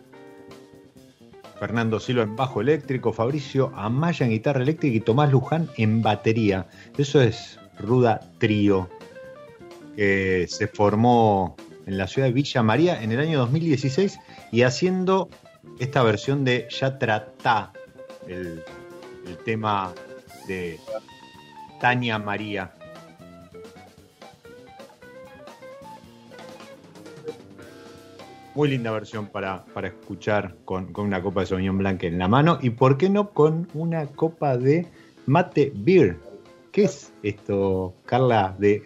[1.59, 6.69] Fernando Silva en bajo eléctrico, Fabricio Amaya en guitarra eléctrica y Tomás Luján en batería.
[6.99, 8.89] Eso es Ruda Trío,
[9.97, 14.21] que se formó en la ciudad de Villa María en el año 2016
[14.53, 15.29] y haciendo
[15.79, 17.73] esta versión de Ya Tratá,
[18.27, 18.62] el,
[19.45, 19.93] tema
[20.47, 20.79] de
[21.81, 22.73] Tania María.
[28.55, 32.71] Muy linda versión para, escuchar con, una copa de Sauvignon Blanc en la mano y,
[32.71, 34.87] ¿por qué no, con una copa de
[35.27, 36.16] mate beer?
[36.73, 38.83] ¿Qué es esto, Carla, de,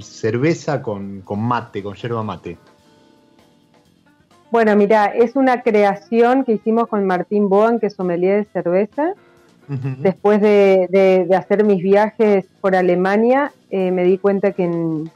[0.00, 2.58] cerveza con, mate, con yerba mate?
[4.50, 9.14] Bueno, mira, es una creación que hicimos con Martín Boan, que es sommelier de cerveza.
[9.98, 15.10] Después de, hacer mis viajes por Alemania, eh, me di cuenta que en,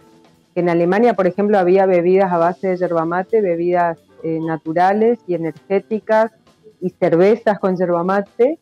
[0.57, 5.35] en Alemania, por ejemplo, había bebidas a base de yerba mate, bebidas eh, naturales y
[5.35, 6.33] energéticas
[6.81, 8.59] y cervezas con yerba mate.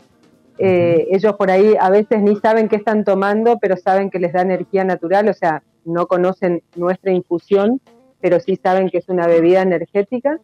[0.58, 4.32] Eh, ellos por ahí a veces ni saben qué están tomando, pero saben que les
[4.32, 7.80] da energía natural, o sea, no conocen nuestra infusión,
[8.20, 10.38] pero sí saben que es una bebida energética.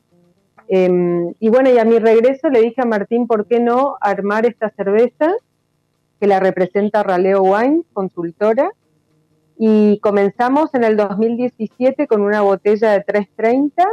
[0.68, 4.46] Em, y bueno, y a mi regreso le dije a Martín, ¿por qué no armar
[4.46, 5.32] esta cerveza
[6.20, 8.70] que la representa Raleo Wine, consultora?
[9.56, 13.86] y comenzamos en el 2017 con una botella de 330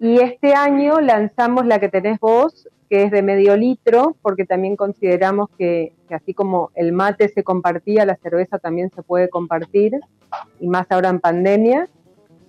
[0.00, 4.76] y este año lanzamos la que tenés vos, que es de medio litro, porque también
[4.76, 9.98] consideramos que, así como el mate se compartía, la cerveza también se puede compartir,
[10.60, 11.88] y más ahora en pandemia.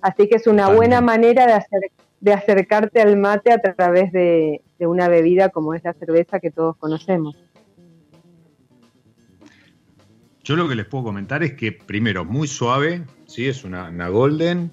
[0.02, 1.82] Así que es una buena manera de, hacer,
[2.22, 6.76] de acercarte al mate a través de una bebida como es la cerveza que todos
[6.78, 7.36] conocemos.
[10.50, 13.48] Yo lo que les puedo comentar es que, primero, muy suave, ¿sí?
[13.48, 14.72] es una, Golden,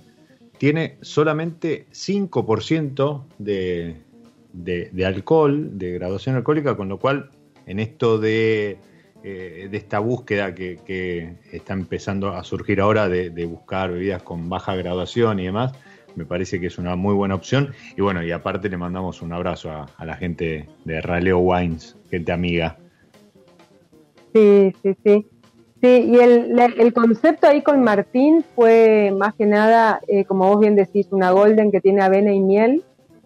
[0.56, 3.96] tiene solamente 5% de,
[4.54, 7.28] de, alcohol, de graduación alcohólica, con lo cual,
[7.66, 8.78] en esto de,
[9.22, 14.74] eh, de esta búsqueda que, está empezando a surgir ahora de, buscar bebidas con baja
[14.76, 15.74] graduación y demás,
[16.16, 17.72] me parece que es una muy buena opción.
[17.96, 21.96] Y bueno, y aparte le mandamos un abrazo a, a la gente de Raleo Wines,
[22.10, 22.76] gente amiga.
[24.34, 25.26] Sí, sí, sí.
[25.82, 30.74] Sí, y el, concepto ahí con Martín fue más que nada, eh, como vos bien
[30.74, 32.82] decís, una golden que tiene avena y miel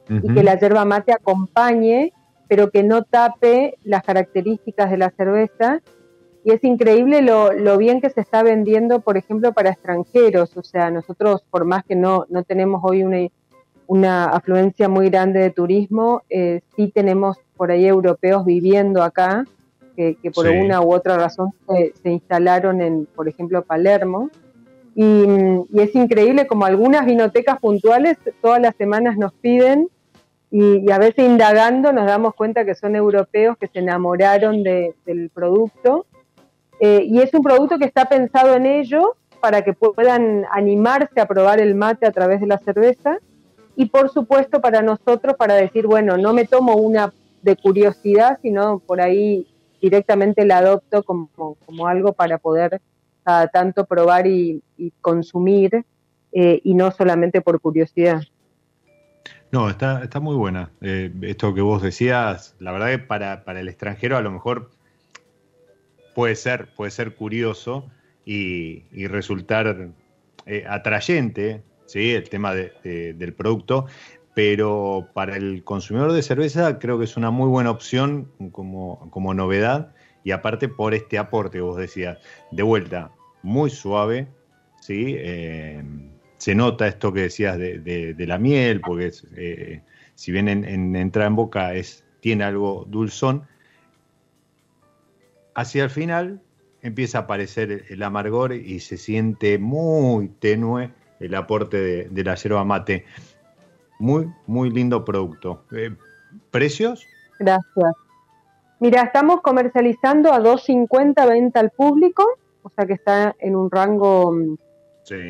[0.09, 2.12] y que la yerba mate acompañe,
[2.49, 5.80] pero que no tape las características de la cerveza.
[6.45, 10.57] Y es increíble lo, lo bien que se está vendiendo, por ejemplo, para extranjeros.
[10.57, 13.28] O sea, nosotros, por más que no, no tenemos hoy una,
[13.86, 19.45] una afluencia muy grande de turismo, eh, sí tenemos por ahí europeos viviendo acá
[19.97, 21.51] que, por una u otra razón
[22.03, 24.30] se, instalaron en, por ejemplo, Palermo.
[24.95, 25.24] Y,
[25.74, 29.88] es increíble como algunas vinotecas puntuales todas las semanas nos piden
[30.51, 36.07] y, a veces indagando nos damos cuenta que son europeos que se enamoraron del producto.
[36.81, 39.05] Eh, y es un producto que está pensado en ellos
[39.41, 43.18] para que puedan animarse a probar el mate a través de la cerveza
[43.76, 47.12] y por supuesto para nosotros para decir, bueno, no me tomo una
[47.43, 49.47] de curiosidad, sino por ahí
[49.81, 51.28] directamente la adopto como,
[51.64, 52.81] como algo para poder
[53.24, 54.62] cada tanto probar y,
[55.01, 55.85] consumir
[56.33, 58.22] eh, y no solamente por curiosidad.
[59.53, 60.70] No, está, está muy buena.
[60.81, 64.70] Eh, esto que vos decías, la verdad que para, para, el extranjero a lo mejor
[66.15, 67.91] puede ser, puede ser curioso
[68.25, 69.89] y, resultar
[70.47, 72.13] eh, atrayente, ¿sí?
[72.13, 73.87] el tema del producto,
[74.35, 79.93] pero para el consumidor de cerveza creo que es una muy buena opción como, novedad
[80.23, 82.19] y aparte por este aporte vos decías,
[82.51, 83.11] de vuelta,
[83.43, 84.29] muy suave,
[84.81, 85.15] ¿sí?
[85.19, 85.83] Eh,
[86.37, 89.83] se nota esto que decías de, la miel, porque eh,
[90.15, 93.47] si bien en, entra en boca es, tiene algo dulzón,
[95.55, 96.40] hacia el final
[96.82, 102.34] empieza a aparecer el amargor y se siente muy tenue el aporte de, de la
[102.34, 103.05] yerba mate.
[103.98, 105.64] Muy, muy lindo producto.
[105.72, 105.94] Eh,
[106.51, 107.07] ¿Precios?
[107.38, 107.94] Gracias.
[108.80, 112.24] Mira, estamos comercializando a 2.50 venta al público,
[112.62, 114.57] o sea que está en un rango mm,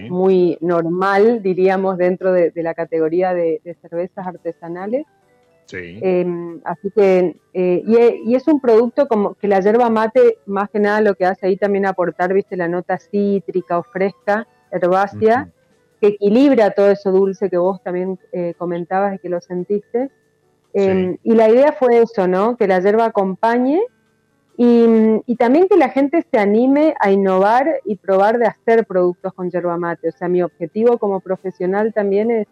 [0.09, 5.05] muy normal, diríamos, dentro de, la categoría de, cervezas artesanales.
[5.71, 6.01] Sí.
[6.03, 10.81] Em, así que, eh, y, es un producto como que la yerba mate, más que
[10.81, 15.49] nada lo que hace ahí también aportar, viste, la nota cítrica o fresca, herbácea,
[16.01, 20.11] que equilibra todo eso dulce que vos también eh, comentabas y que lo sentiste.
[20.73, 22.57] Em, y la idea fue eso, ¿no?
[22.57, 23.81] Que la hierba acompañe
[24.57, 29.51] y, también que la gente se anime a innovar y probar de hacer productos con
[29.51, 30.09] yerba mate.
[30.09, 32.49] O sea, mi objetivo como profesional también es,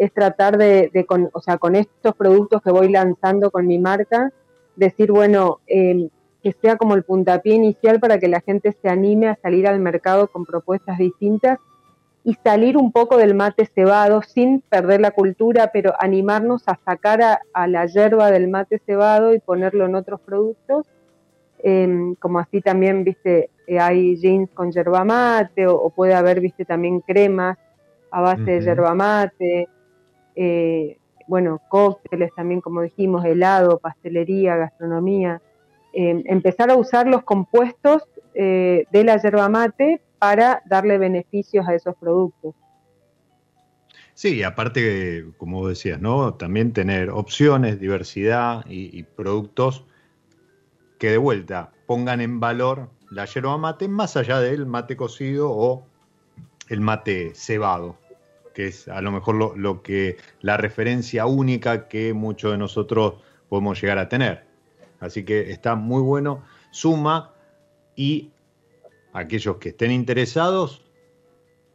[0.00, 4.32] es tratar de, con, o sea, con estos productos que voy lanzando con mi marca,
[4.74, 6.08] decir, bueno, em,
[6.42, 9.78] que sea como el puntapié inicial para que la gente se anime a salir al
[9.78, 11.58] mercado con propuestas distintas
[12.24, 17.20] y salir un poco del mate cebado sin perder la cultura, pero animarnos a sacar
[17.52, 20.86] a, la hierba del mate cebado y ponerlo en otros productos,
[21.58, 26.64] em, como así también, viste, eh, hay jeans con yerba mate o, puede haber, viste,
[26.64, 27.58] también cremas
[28.10, 29.68] a base de yerba mate,
[30.36, 35.40] eh, bueno, cócteles también, como dijimos, helado, pastelería, gastronomía.
[35.92, 38.02] Em, empezar a usar los compuestos
[38.34, 42.54] eh, de la yerba mate para darle beneficios a esos productos.
[44.14, 46.34] Sí, aparte, como decías, ¿no?
[46.34, 49.86] También tener opciones, diversidad y, productos
[50.98, 55.86] que de vuelta pongan en valor la yerba mate más allá del mate cocido o
[56.68, 57.96] el mate cebado,
[58.52, 63.14] que es a lo mejor lo, que la referencia única que muchos de nosotros
[63.48, 64.44] podemos llegar a tener.
[65.00, 67.34] Así que está muy bueno, suma
[67.96, 68.30] y
[69.12, 70.84] aquellos que estén interesados,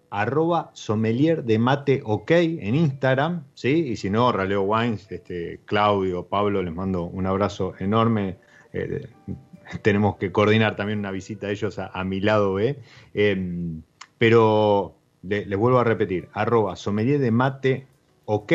[0.10, 3.88] arroba sommelier de mate en Instagram, ¿sí?
[3.90, 8.38] Y si no, Raleo Wines, este, Claudio, Pablo, les mando un abrazo enorme.
[8.72, 9.10] Eh,
[9.82, 12.80] tenemos que coordinar también una visita a ellos a, mi lado B.
[13.14, 13.82] Em,
[14.18, 14.96] pero
[15.28, 17.88] les vuelvo a repetir, arroba sommelier de mate
[18.26, 18.54] ok.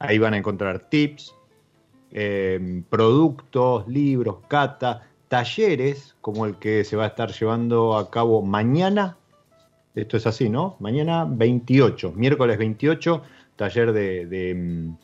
[0.00, 1.34] Ahí van a encontrar tips,
[2.12, 8.42] em, productos, libros, cata, talleres como el que se va a estar llevando a cabo
[8.42, 9.16] mañana.
[9.94, 10.76] Esto es así, ¿no?
[10.78, 13.22] Mañana 28, miércoles 28,
[13.56, 14.96] taller de, mm,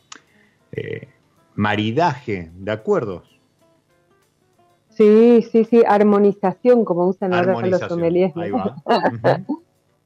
[0.73, 1.09] eh,
[1.57, 3.35] maridaje de acuerdos.
[4.91, 8.33] Sí, sí, sí, armonización, como usan ahora los sommeliers.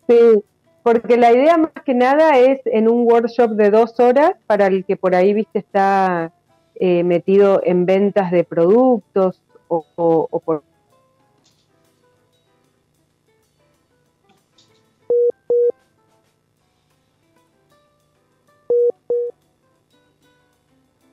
[0.08, 0.42] Sí,
[0.82, 4.84] porque la idea más que nada es en un workshop de dos horas para el
[4.84, 6.32] que por ahí, viste, está
[6.76, 10.62] eh, metido en ventas de productos o, por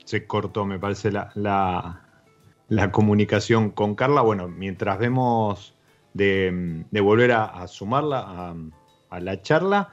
[0.06, 1.32] se cortó, me parece, la,
[2.70, 4.22] la, comunicación con Carla.
[4.22, 5.76] Bueno, mientras vemos
[6.14, 8.56] de, volver a, sumarla
[9.20, 9.90] la charla,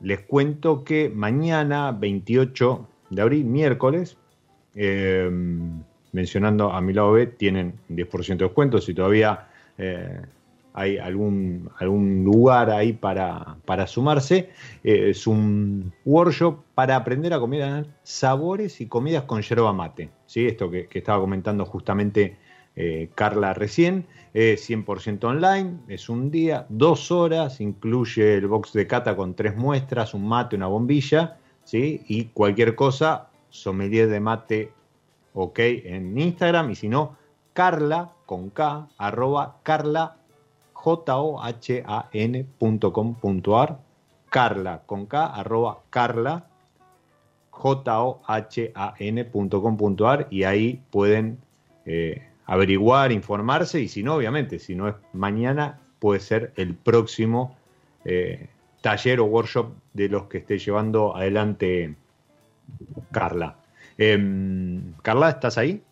[0.00, 4.16] les cuento que mañana, 28 de abril, miércoles,
[4.74, 5.30] eh,
[6.12, 8.78] mencionando a mi lado B, tienen 10% de descuento.
[8.80, 10.20] Si todavía eh,
[10.74, 14.50] hay algún, algún lugar ahí para, para sumarse,
[14.82, 20.10] eh, es un workshop para aprender a comer sabores y comidas con yerba mate.
[20.26, 20.46] ¿sí?
[20.46, 22.36] Esto que, estaba comentando justamente
[22.76, 24.06] eh, Carla recién.
[24.34, 29.54] Es 100% online, es un día, dos horas, incluye el box de cata con tres
[29.56, 32.02] muestras, un mate, una bombilla, ¿sí?
[32.08, 34.72] y cualquier cosa, sommelier de mate
[35.34, 37.16] ok en Instagram y si no,
[37.52, 40.16] carla con K, arroba carla
[40.72, 43.78] j o h a n.com.ar
[44.30, 46.46] carla con K, arroba carla
[47.50, 51.38] j o h a n.com.ar y ahí pueden
[51.84, 57.56] eh, averiguar, informarse y si no, obviamente, si no es mañana, puede ser el próximo
[58.04, 58.48] eh,
[58.80, 61.94] taller o workshop de los que esté llevando adelante
[63.10, 63.56] Carla.
[63.98, 65.82] Em, Carla, ¿estás ahí?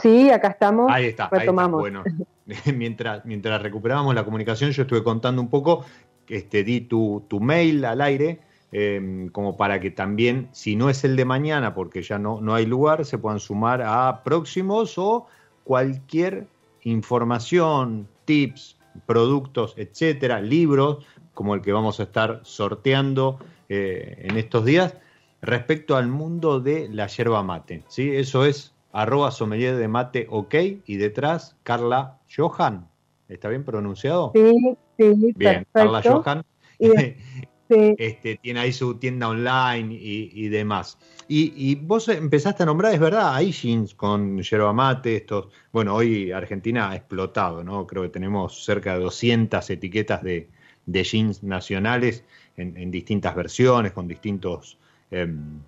[0.00, 0.90] Sí, acá estamos.
[0.90, 1.28] Ahí está.
[1.30, 1.80] Retomamos.
[1.80, 2.02] Bueno,
[2.74, 5.84] mientras, mientras recuperábamos la comunicación, yo estuve contando un poco,
[6.28, 8.40] este, di tu, mail al aire,
[8.76, 12.54] em, como para que también, si no es el de mañana, porque ya no, no
[12.54, 15.28] hay lugar, se puedan sumar a próximos o
[15.62, 16.48] cualquier
[16.82, 24.64] información, tips, productos, etcétera, libros, como el que vamos a estar sorteando eh, en estos
[24.64, 24.96] días
[25.40, 27.84] respecto al mundo de la yerba mate.
[27.86, 28.10] ¿sí?
[28.10, 30.54] Eso es arroba sommelier de mate ok
[30.84, 32.88] y detrás Carla Johan.
[33.28, 34.32] ¿Está bien pronunciado?
[34.34, 35.64] Sí, sí, bien.
[35.72, 36.44] Carla Johan.
[37.98, 40.98] Este, tiene ahí su tienda online y, demás.
[41.28, 46.32] Y, vos empezaste a nombrar, es verdad, hay jeans con yerba mate, estos, bueno, hoy
[46.32, 47.86] Argentina ha explotado, ¿no?
[47.86, 50.48] Creo que tenemos cerca de 200 etiquetas de,
[50.86, 52.24] jeans nacionales
[52.56, 54.78] en, distintas versiones, con distintos
[55.14, 55.60] Em,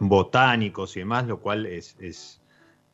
[0.00, 2.40] botánicos y demás, lo cual es,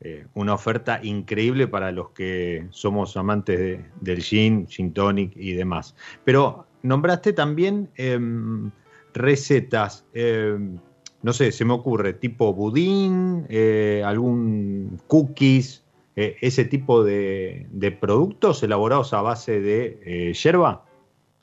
[0.00, 5.94] eh, una oferta increíble para los que somos amantes del gin, gin tonic y demás.
[6.24, 8.70] Pero nombraste también em,
[9.14, 10.78] recetas, em,
[11.22, 15.82] no sé, se me ocurre, tipo budín, eh, algún cookies,
[16.14, 17.66] eh, ese tipo de,
[18.00, 20.84] productos elaborados a base de yerba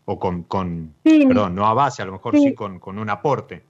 [0.05, 3.63] o con, perdón, no a base, a lo mejor sí, con, con un aporte.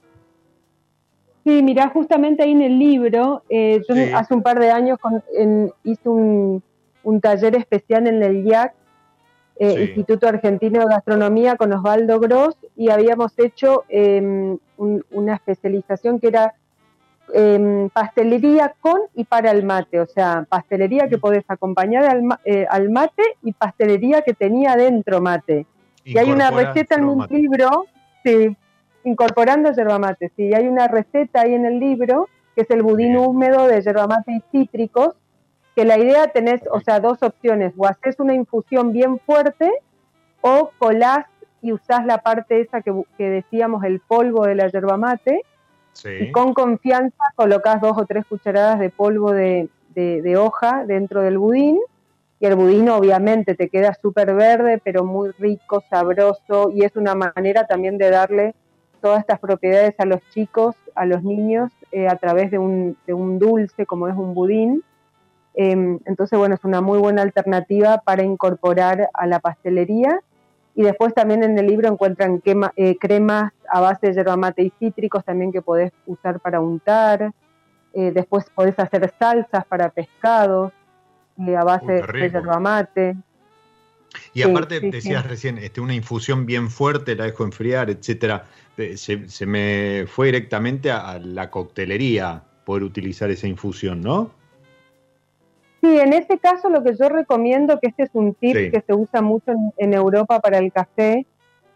[1.44, 4.98] Sí, mira, justamente ahí en el libro, eh, yo hace un par de años
[5.84, 6.62] hice un,
[7.20, 8.74] taller especial en el IAC,
[9.56, 16.28] eh, Instituto Argentino de Gastronomía, con Osvaldo Gross, y habíamos hecho em, una especialización que
[16.28, 16.54] era
[17.32, 22.66] em, pastelería con y para el mate, o sea, pastelería que podés acompañar al, eh,
[22.68, 25.66] al mate y pastelería que tenía dentro mate.
[26.04, 27.86] y hay una receta en un libro,
[28.24, 28.56] sí,
[29.04, 30.32] incorporando yerba mate.
[30.36, 34.06] Sí, hay una receta ahí en el libro, que es el budín húmedo de yerba
[34.06, 35.14] mate y cítricos,
[35.74, 39.70] que la idea tenés, o sea, dos opciones, o haces una infusión bien fuerte
[40.40, 41.26] o colás
[41.62, 45.42] y usás la parte esa que, decíamos, el polvo de la yerba mate,
[46.20, 51.38] y con confianza colocas dos o tres cucharadas de polvo de, de hoja dentro del
[51.38, 51.78] budín,
[52.40, 57.14] y el budín obviamente te queda súper verde, pero muy rico, sabroso, y es una
[57.14, 58.54] manera también de darle
[59.00, 63.12] todas estas propiedades a los chicos, a los niños, eh, a través de un, de
[63.12, 64.82] un, dulce como es un budín.
[65.54, 70.20] Em, entonces, bueno, es una muy buena alternativa para incorporar a la pastelería.
[70.74, 72.42] Y después también en el libro encuentran
[72.76, 77.32] eh, cremas a base de yerba mate y cítricos también que podés usar para untar.
[77.92, 80.72] Eh, después podés hacer salsas para pescados
[81.38, 83.16] a base de yerba mate.
[84.32, 88.44] Y aparte, decías recién, este, una infusión bien fuerte, la dejo enfriar, etcétera.
[88.76, 94.32] Eh, se, me fue directamente a, la coctelería poder utilizar esa infusión, ¿no?
[95.84, 98.94] Sí, en ese caso lo que yo recomiendo, que este es un tip que se
[98.94, 101.26] usa mucho en, Europa para el café,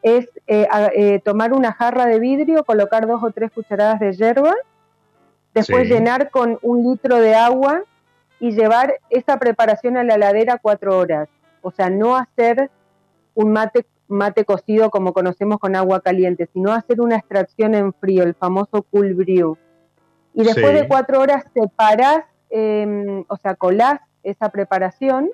[0.00, 4.54] es eh, eh, tomar una jarra de vidrio, colocar dos o tres cucharadas de hierba,
[5.52, 7.82] después llenar con un litro de agua
[8.40, 11.28] y llevar esa preparación a la heladera cuatro horas.
[11.60, 12.70] O sea, no hacer
[13.34, 18.22] un mate mate cocido como conocemos con agua caliente, sino hacer una extracción en frío,
[18.22, 19.58] el famoso cool brew.
[20.32, 25.30] Y después de cuatro horas separás, em, o sea, colás esa preparación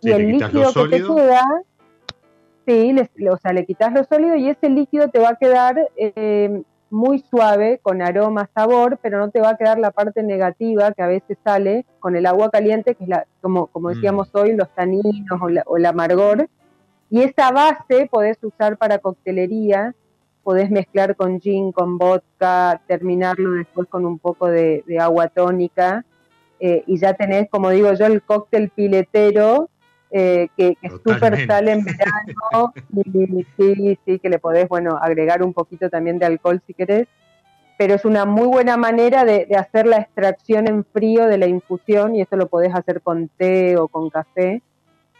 [0.00, 1.44] y el líquido que te queda,
[2.66, 2.94] sí,
[3.28, 7.20] o sea, le quitas lo sólido y ese líquido te va a quedar em, muy
[7.20, 11.06] suave, con aroma, sabor, pero no te va a quedar la parte negativa que a
[11.06, 14.38] veces sale con el agua caliente, que es la, como, como decíamos mm.
[14.38, 16.48] hoy, los taninos o, o el amargor.
[17.10, 19.94] Y esa base podés usar para coctelería,
[20.42, 26.04] podés mezclar con gin, con vodka, terminarlo después con un poco de, agua tónica
[26.60, 29.70] eh, y ya tenés, como digo yo, el cóctel piletero
[30.10, 32.74] eh, que, que súper sale en verano.
[32.92, 37.08] Y sí, sí, que le podés, bueno, agregar un poquito también de alcohol si querés,
[37.78, 41.46] pero es una muy buena manera de, de hacer la extracción en frío de la
[41.46, 44.62] infusión y eso lo podés hacer con té o con café.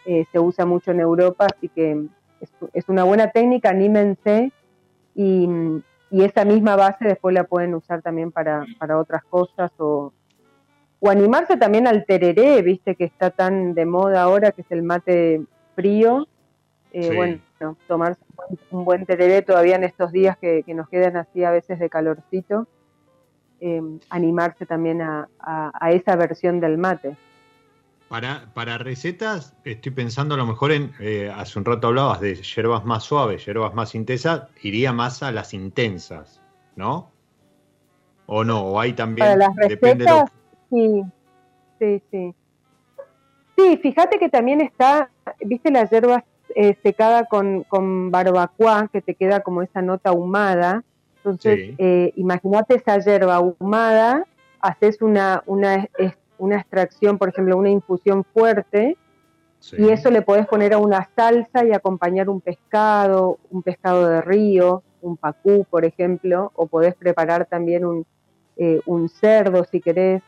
[0.05, 2.07] Eh, se usa mucho en Europa, así que
[2.73, 4.53] es, una buena técnica, anímense.
[5.15, 5.49] Y,
[6.11, 10.13] esa misma base después la pueden usar también para, para otras cosas o,
[11.01, 14.83] o animarse también al tereré, viste que está tan de moda ahora, que es el
[14.83, 15.43] mate
[15.75, 16.29] frío.
[16.93, 18.21] Eh, bueno, tomarse
[18.71, 22.67] un buen tereré todavía en estos días que, nos quedan así a veces de calorcito,
[23.61, 23.81] eh,
[24.11, 27.17] animarse también a, a, esa versión del mate.
[28.09, 32.35] Para, para recetas, estoy pensando a lo mejor en, eh, hace un rato hablabas de
[32.35, 36.43] hierbas más suaves, hierbas más intensas, iría más a las intensas,
[36.75, 37.13] ¿no?
[38.27, 38.63] ¿O no?
[38.63, 39.29] ¿O hay también?
[39.29, 40.31] Para las recetas,
[40.71, 41.05] sí,
[41.79, 42.35] sí, sí.
[43.57, 45.11] Sí, fíjate que también está,
[45.41, 50.83] viste las hierbas eh, secada con, con barbacoa, que te queda como esa nota ahumada.
[51.17, 54.25] Entonces, eh, imagínate esa hierba ahumada,
[54.61, 55.87] haces una, una
[56.41, 58.97] una extracción, por ejemplo, una infusión fuerte,
[59.77, 64.23] y eso le podés poner a una salsa y acompañar un pescado, un pescado de
[64.23, 68.07] río, un pacú, por ejemplo, o podés preparar también un,
[68.57, 70.23] eh, un cerdo si querés,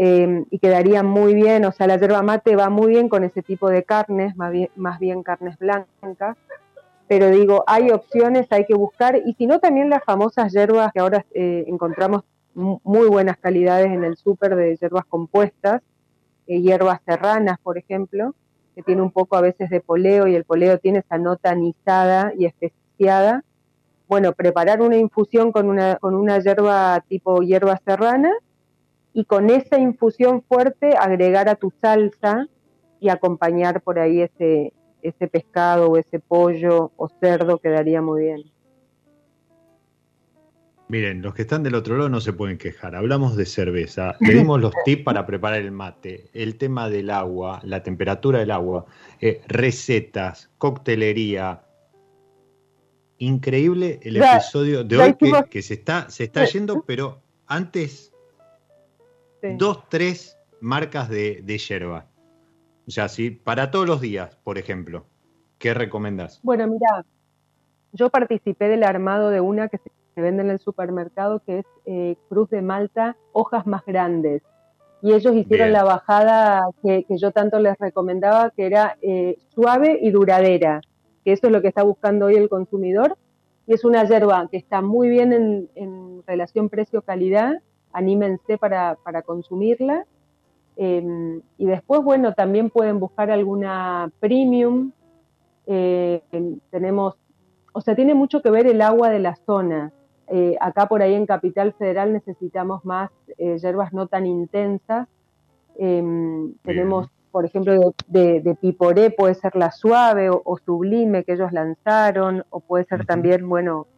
[0.00, 3.42] em, y quedaría muy bien, o sea, la yerba mate va muy bien con ese
[3.42, 6.36] tipo de carnes, más bien, carnes blancas,
[7.08, 11.00] pero digo, hay opciones, hay que buscar, y si no, también las famosas hierbas que
[11.00, 12.22] ahora eh, encontramos
[12.54, 15.82] muy buenas calidades en el súper de hierbas compuestas,
[16.46, 18.34] eh, hierbas serranas, por ejemplo,
[18.74, 22.32] que tiene un poco a veces de poleo y el poleo tiene esa nota anisada
[22.38, 23.44] y especiada.
[24.06, 28.32] Bueno, preparar una infusión con una, con una hierba tipo hierba serrana
[29.12, 32.46] y con esa infusión fuerte agregar a tu salsa
[33.00, 38.44] y acompañar por ahí ese, ese pescado o ese pollo o cerdo quedaría muy bien.
[40.88, 42.96] Miren, los que están del otro lado no se pueden quejar.
[42.96, 47.60] Hablamos de cerveza, le dimos los tips para preparar el mate, el tema del agua,
[47.62, 48.86] la temperatura del agua,
[49.20, 51.62] eh, recetas, coctelería.
[53.18, 55.16] Increíble el episodio de hoy
[55.50, 58.12] que, se está, se está yendo, pero antes,
[59.56, 62.06] dos, tres marcas de, de yerba.
[62.86, 65.04] O sea, sí, para todos los días, por ejemplo,
[65.58, 66.40] ¿qué recomendás?
[66.42, 67.04] Bueno, mira,
[67.92, 72.16] yo participé del armado de una que se vende en el supermercado, que es eh,
[72.28, 74.42] Cruz de Malta, hojas más grandes.
[75.00, 80.10] Y ellos hicieron la bajada que, yo tanto les recomendaba, que era eh, suave y
[80.10, 80.80] duradera,
[81.24, 83.16] que eso es lo que está buscando hoy el consumidor.
[83.66, 87.62] Y es una yerba que está muy bien en, relación precio-calidad,
[87.98, 90.06] anímense para, para consumirla
[90.80, 94.92] Em, y después, bueno, también pueden buscar alguna premium.
[95.66, 96.22] Eh,
[96.70, 97.16] tenemos,
[97.72, 99.92] o sea, tiene mucho que ver el agua de la zona.
[100.28, 105.08] Eh, acá por ahí en Capital Federal necesitamos más eh, hierbas no tan intensas.
[105.76, 112.44] Em, tenemos, por ejemplo, de, piporé puede ser la suave o, sublime que ellos lanzaron,
[112.50, 113.88] o puede ser también, bueno,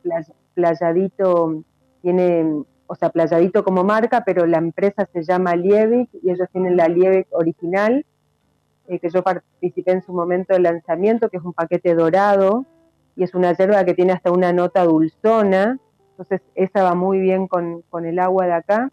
[0.55, 1.63] playadito,
[2.01, 6.77] tiene o sea, Playadito como marca, pero la empresa se llama Liebig y ellos tienen
[6.77, 8.05] la Liebig original,
[8.89, 12.67] eh, que yo participé en su momento del lanzamiento, que es un paquete dorado
[13.15, 15.79] y es una yerba que tiene hasta una nota dulzona,
[16.11, 18.91] entonces esa va muy bien con, el agua de acá.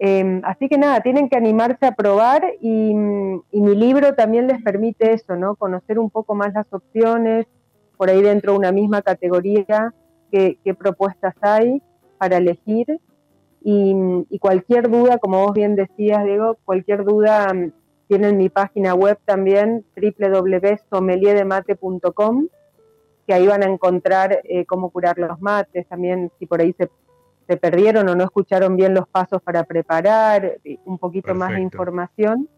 [0.00, 5.12] Em, así que nada, tienen que animarse a probar y, mi libro también les permite
[5.12, 5.54] eso, ¿no?
[5.54, 7.46] Conocer un poco más las opciones,
[7.96, 9.94] por ahí dentro de una misma categoría,
[10.32, 11.80] qué propuestas hay
[12.18, 13.00] para elegir
[13.66, 17.72] y, cualquier duda, como vos bien decías, Diego, cualquier duda mm,
[18.08, 22.48] tienen mi página web también, www.someliedemate.com,
[23.26, 26.90] que ahí van a encontrar eh, cómo curar los mates, también si por ahí se,
[27.48, 32.50] se, perdieron o no escucharon bien los pasos para preparar, un poquito más de información.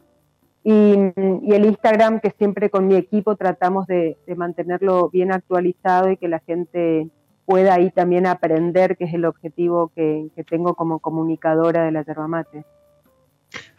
[0.65, 0.97] Y,
[1.43, 6.17] y, el Instagram, que siempre con mi equipo tratamos de, de mantenerlo bien actualizado y
[6.17, 7.09] que la gente
[7.47, 12.28] pueda ahí también aprender, que es el objetivo que, tengo como comunicadora de la yerba
[12.28, 12.64] mate.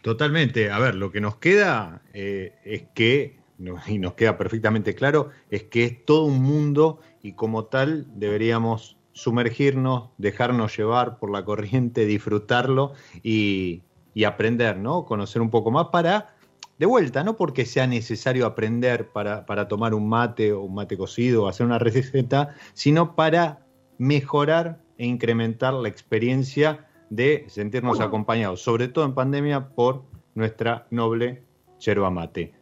[0.02, 0.72] Totalmente.
[0.72, 3.40] A ver, lo que nos queda eh, es que,
[3.88, 8.98] y nos queda perfectamente claro, es que es todo un mundo y como tal deberíamos
[9.12, 15.06] sumergirnos, dejarnos llevar por la corriente, disfrutarlo y, y aprender, ¿no?
[15.06, 16.37] Conocer un poco más para
[16.78, 21.44] de vuelta, no porque sea necesario aprender para, tomar un mate o un mate cocido
[21.44, 23.66] o hacer una receta, sino para
[23.98, 30.04] mejorar e incrementar la experiencia de sentirnos acompañados, sobre todo en pandemia, por
[30.36, 31.44] nuestra noble
[31.80, 32.54] yerba mate.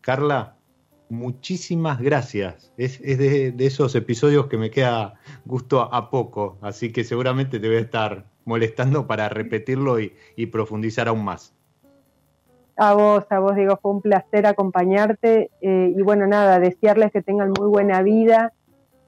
[0.00, 0.56] Carla,
[1.10, 2.72] muchísimas gracias.
[2.78, 5.14] Es, de, esos episodios que me queda
[5.44, 11.08] gusto a, poco, así que seguramente te voy a estar molestando para repetirlo y profundizar
[11.08, 11.57] aún más.
[12.80, 17.22] A vos, a vos, digo, fue un placer acompañarte eh, y bueno, nada, desearles que
[17.22, 18.52] tengan muy buena vida,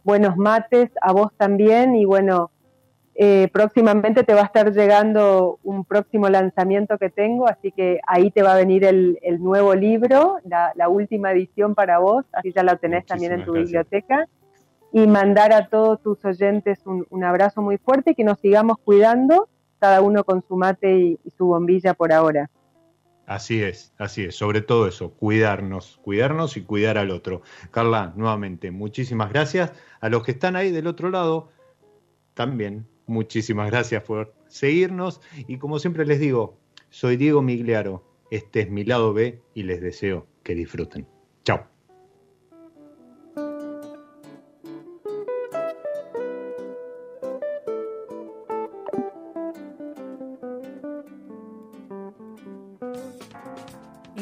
[0.03, 2.51] buenos mates, a vos también y bueno,
[3.15, 8.31] eh, próximamente te va a estar llegando un próximo lanzamiento que tengo, así que ahí
[8.31, 12.77] te va a venir el, nuevo libro, la, última edición para vos, así ya la
[12.77, 14.27] tenés también en tu biblioteca.
[14.93, 19.49] Y mandar a todos tus oyentes un, abrazo muy fuerte y que nos sigamos cuidando,
[19.79, 22.51] cada uno con su mate y su bombilla por ahora.
[23.31, 27.43] Así es, así es, sobre todo eso, cuidarnos, cuidarnos y cuidar al otro.
[27.71, 29.73] Carla, nuevamente, muchísimas gracias.
[30.01, 31.49] A los que están ahí del otro lado,
[32.35, 35.21] también muchísimas gracias por seguirnos.
[35.47, 36.59] Y como siempre les digo,
[36.89, 38.03] soy Diego Migliaro,
[38.33, 41.07] este es mi lado B y les deseo que disfruten.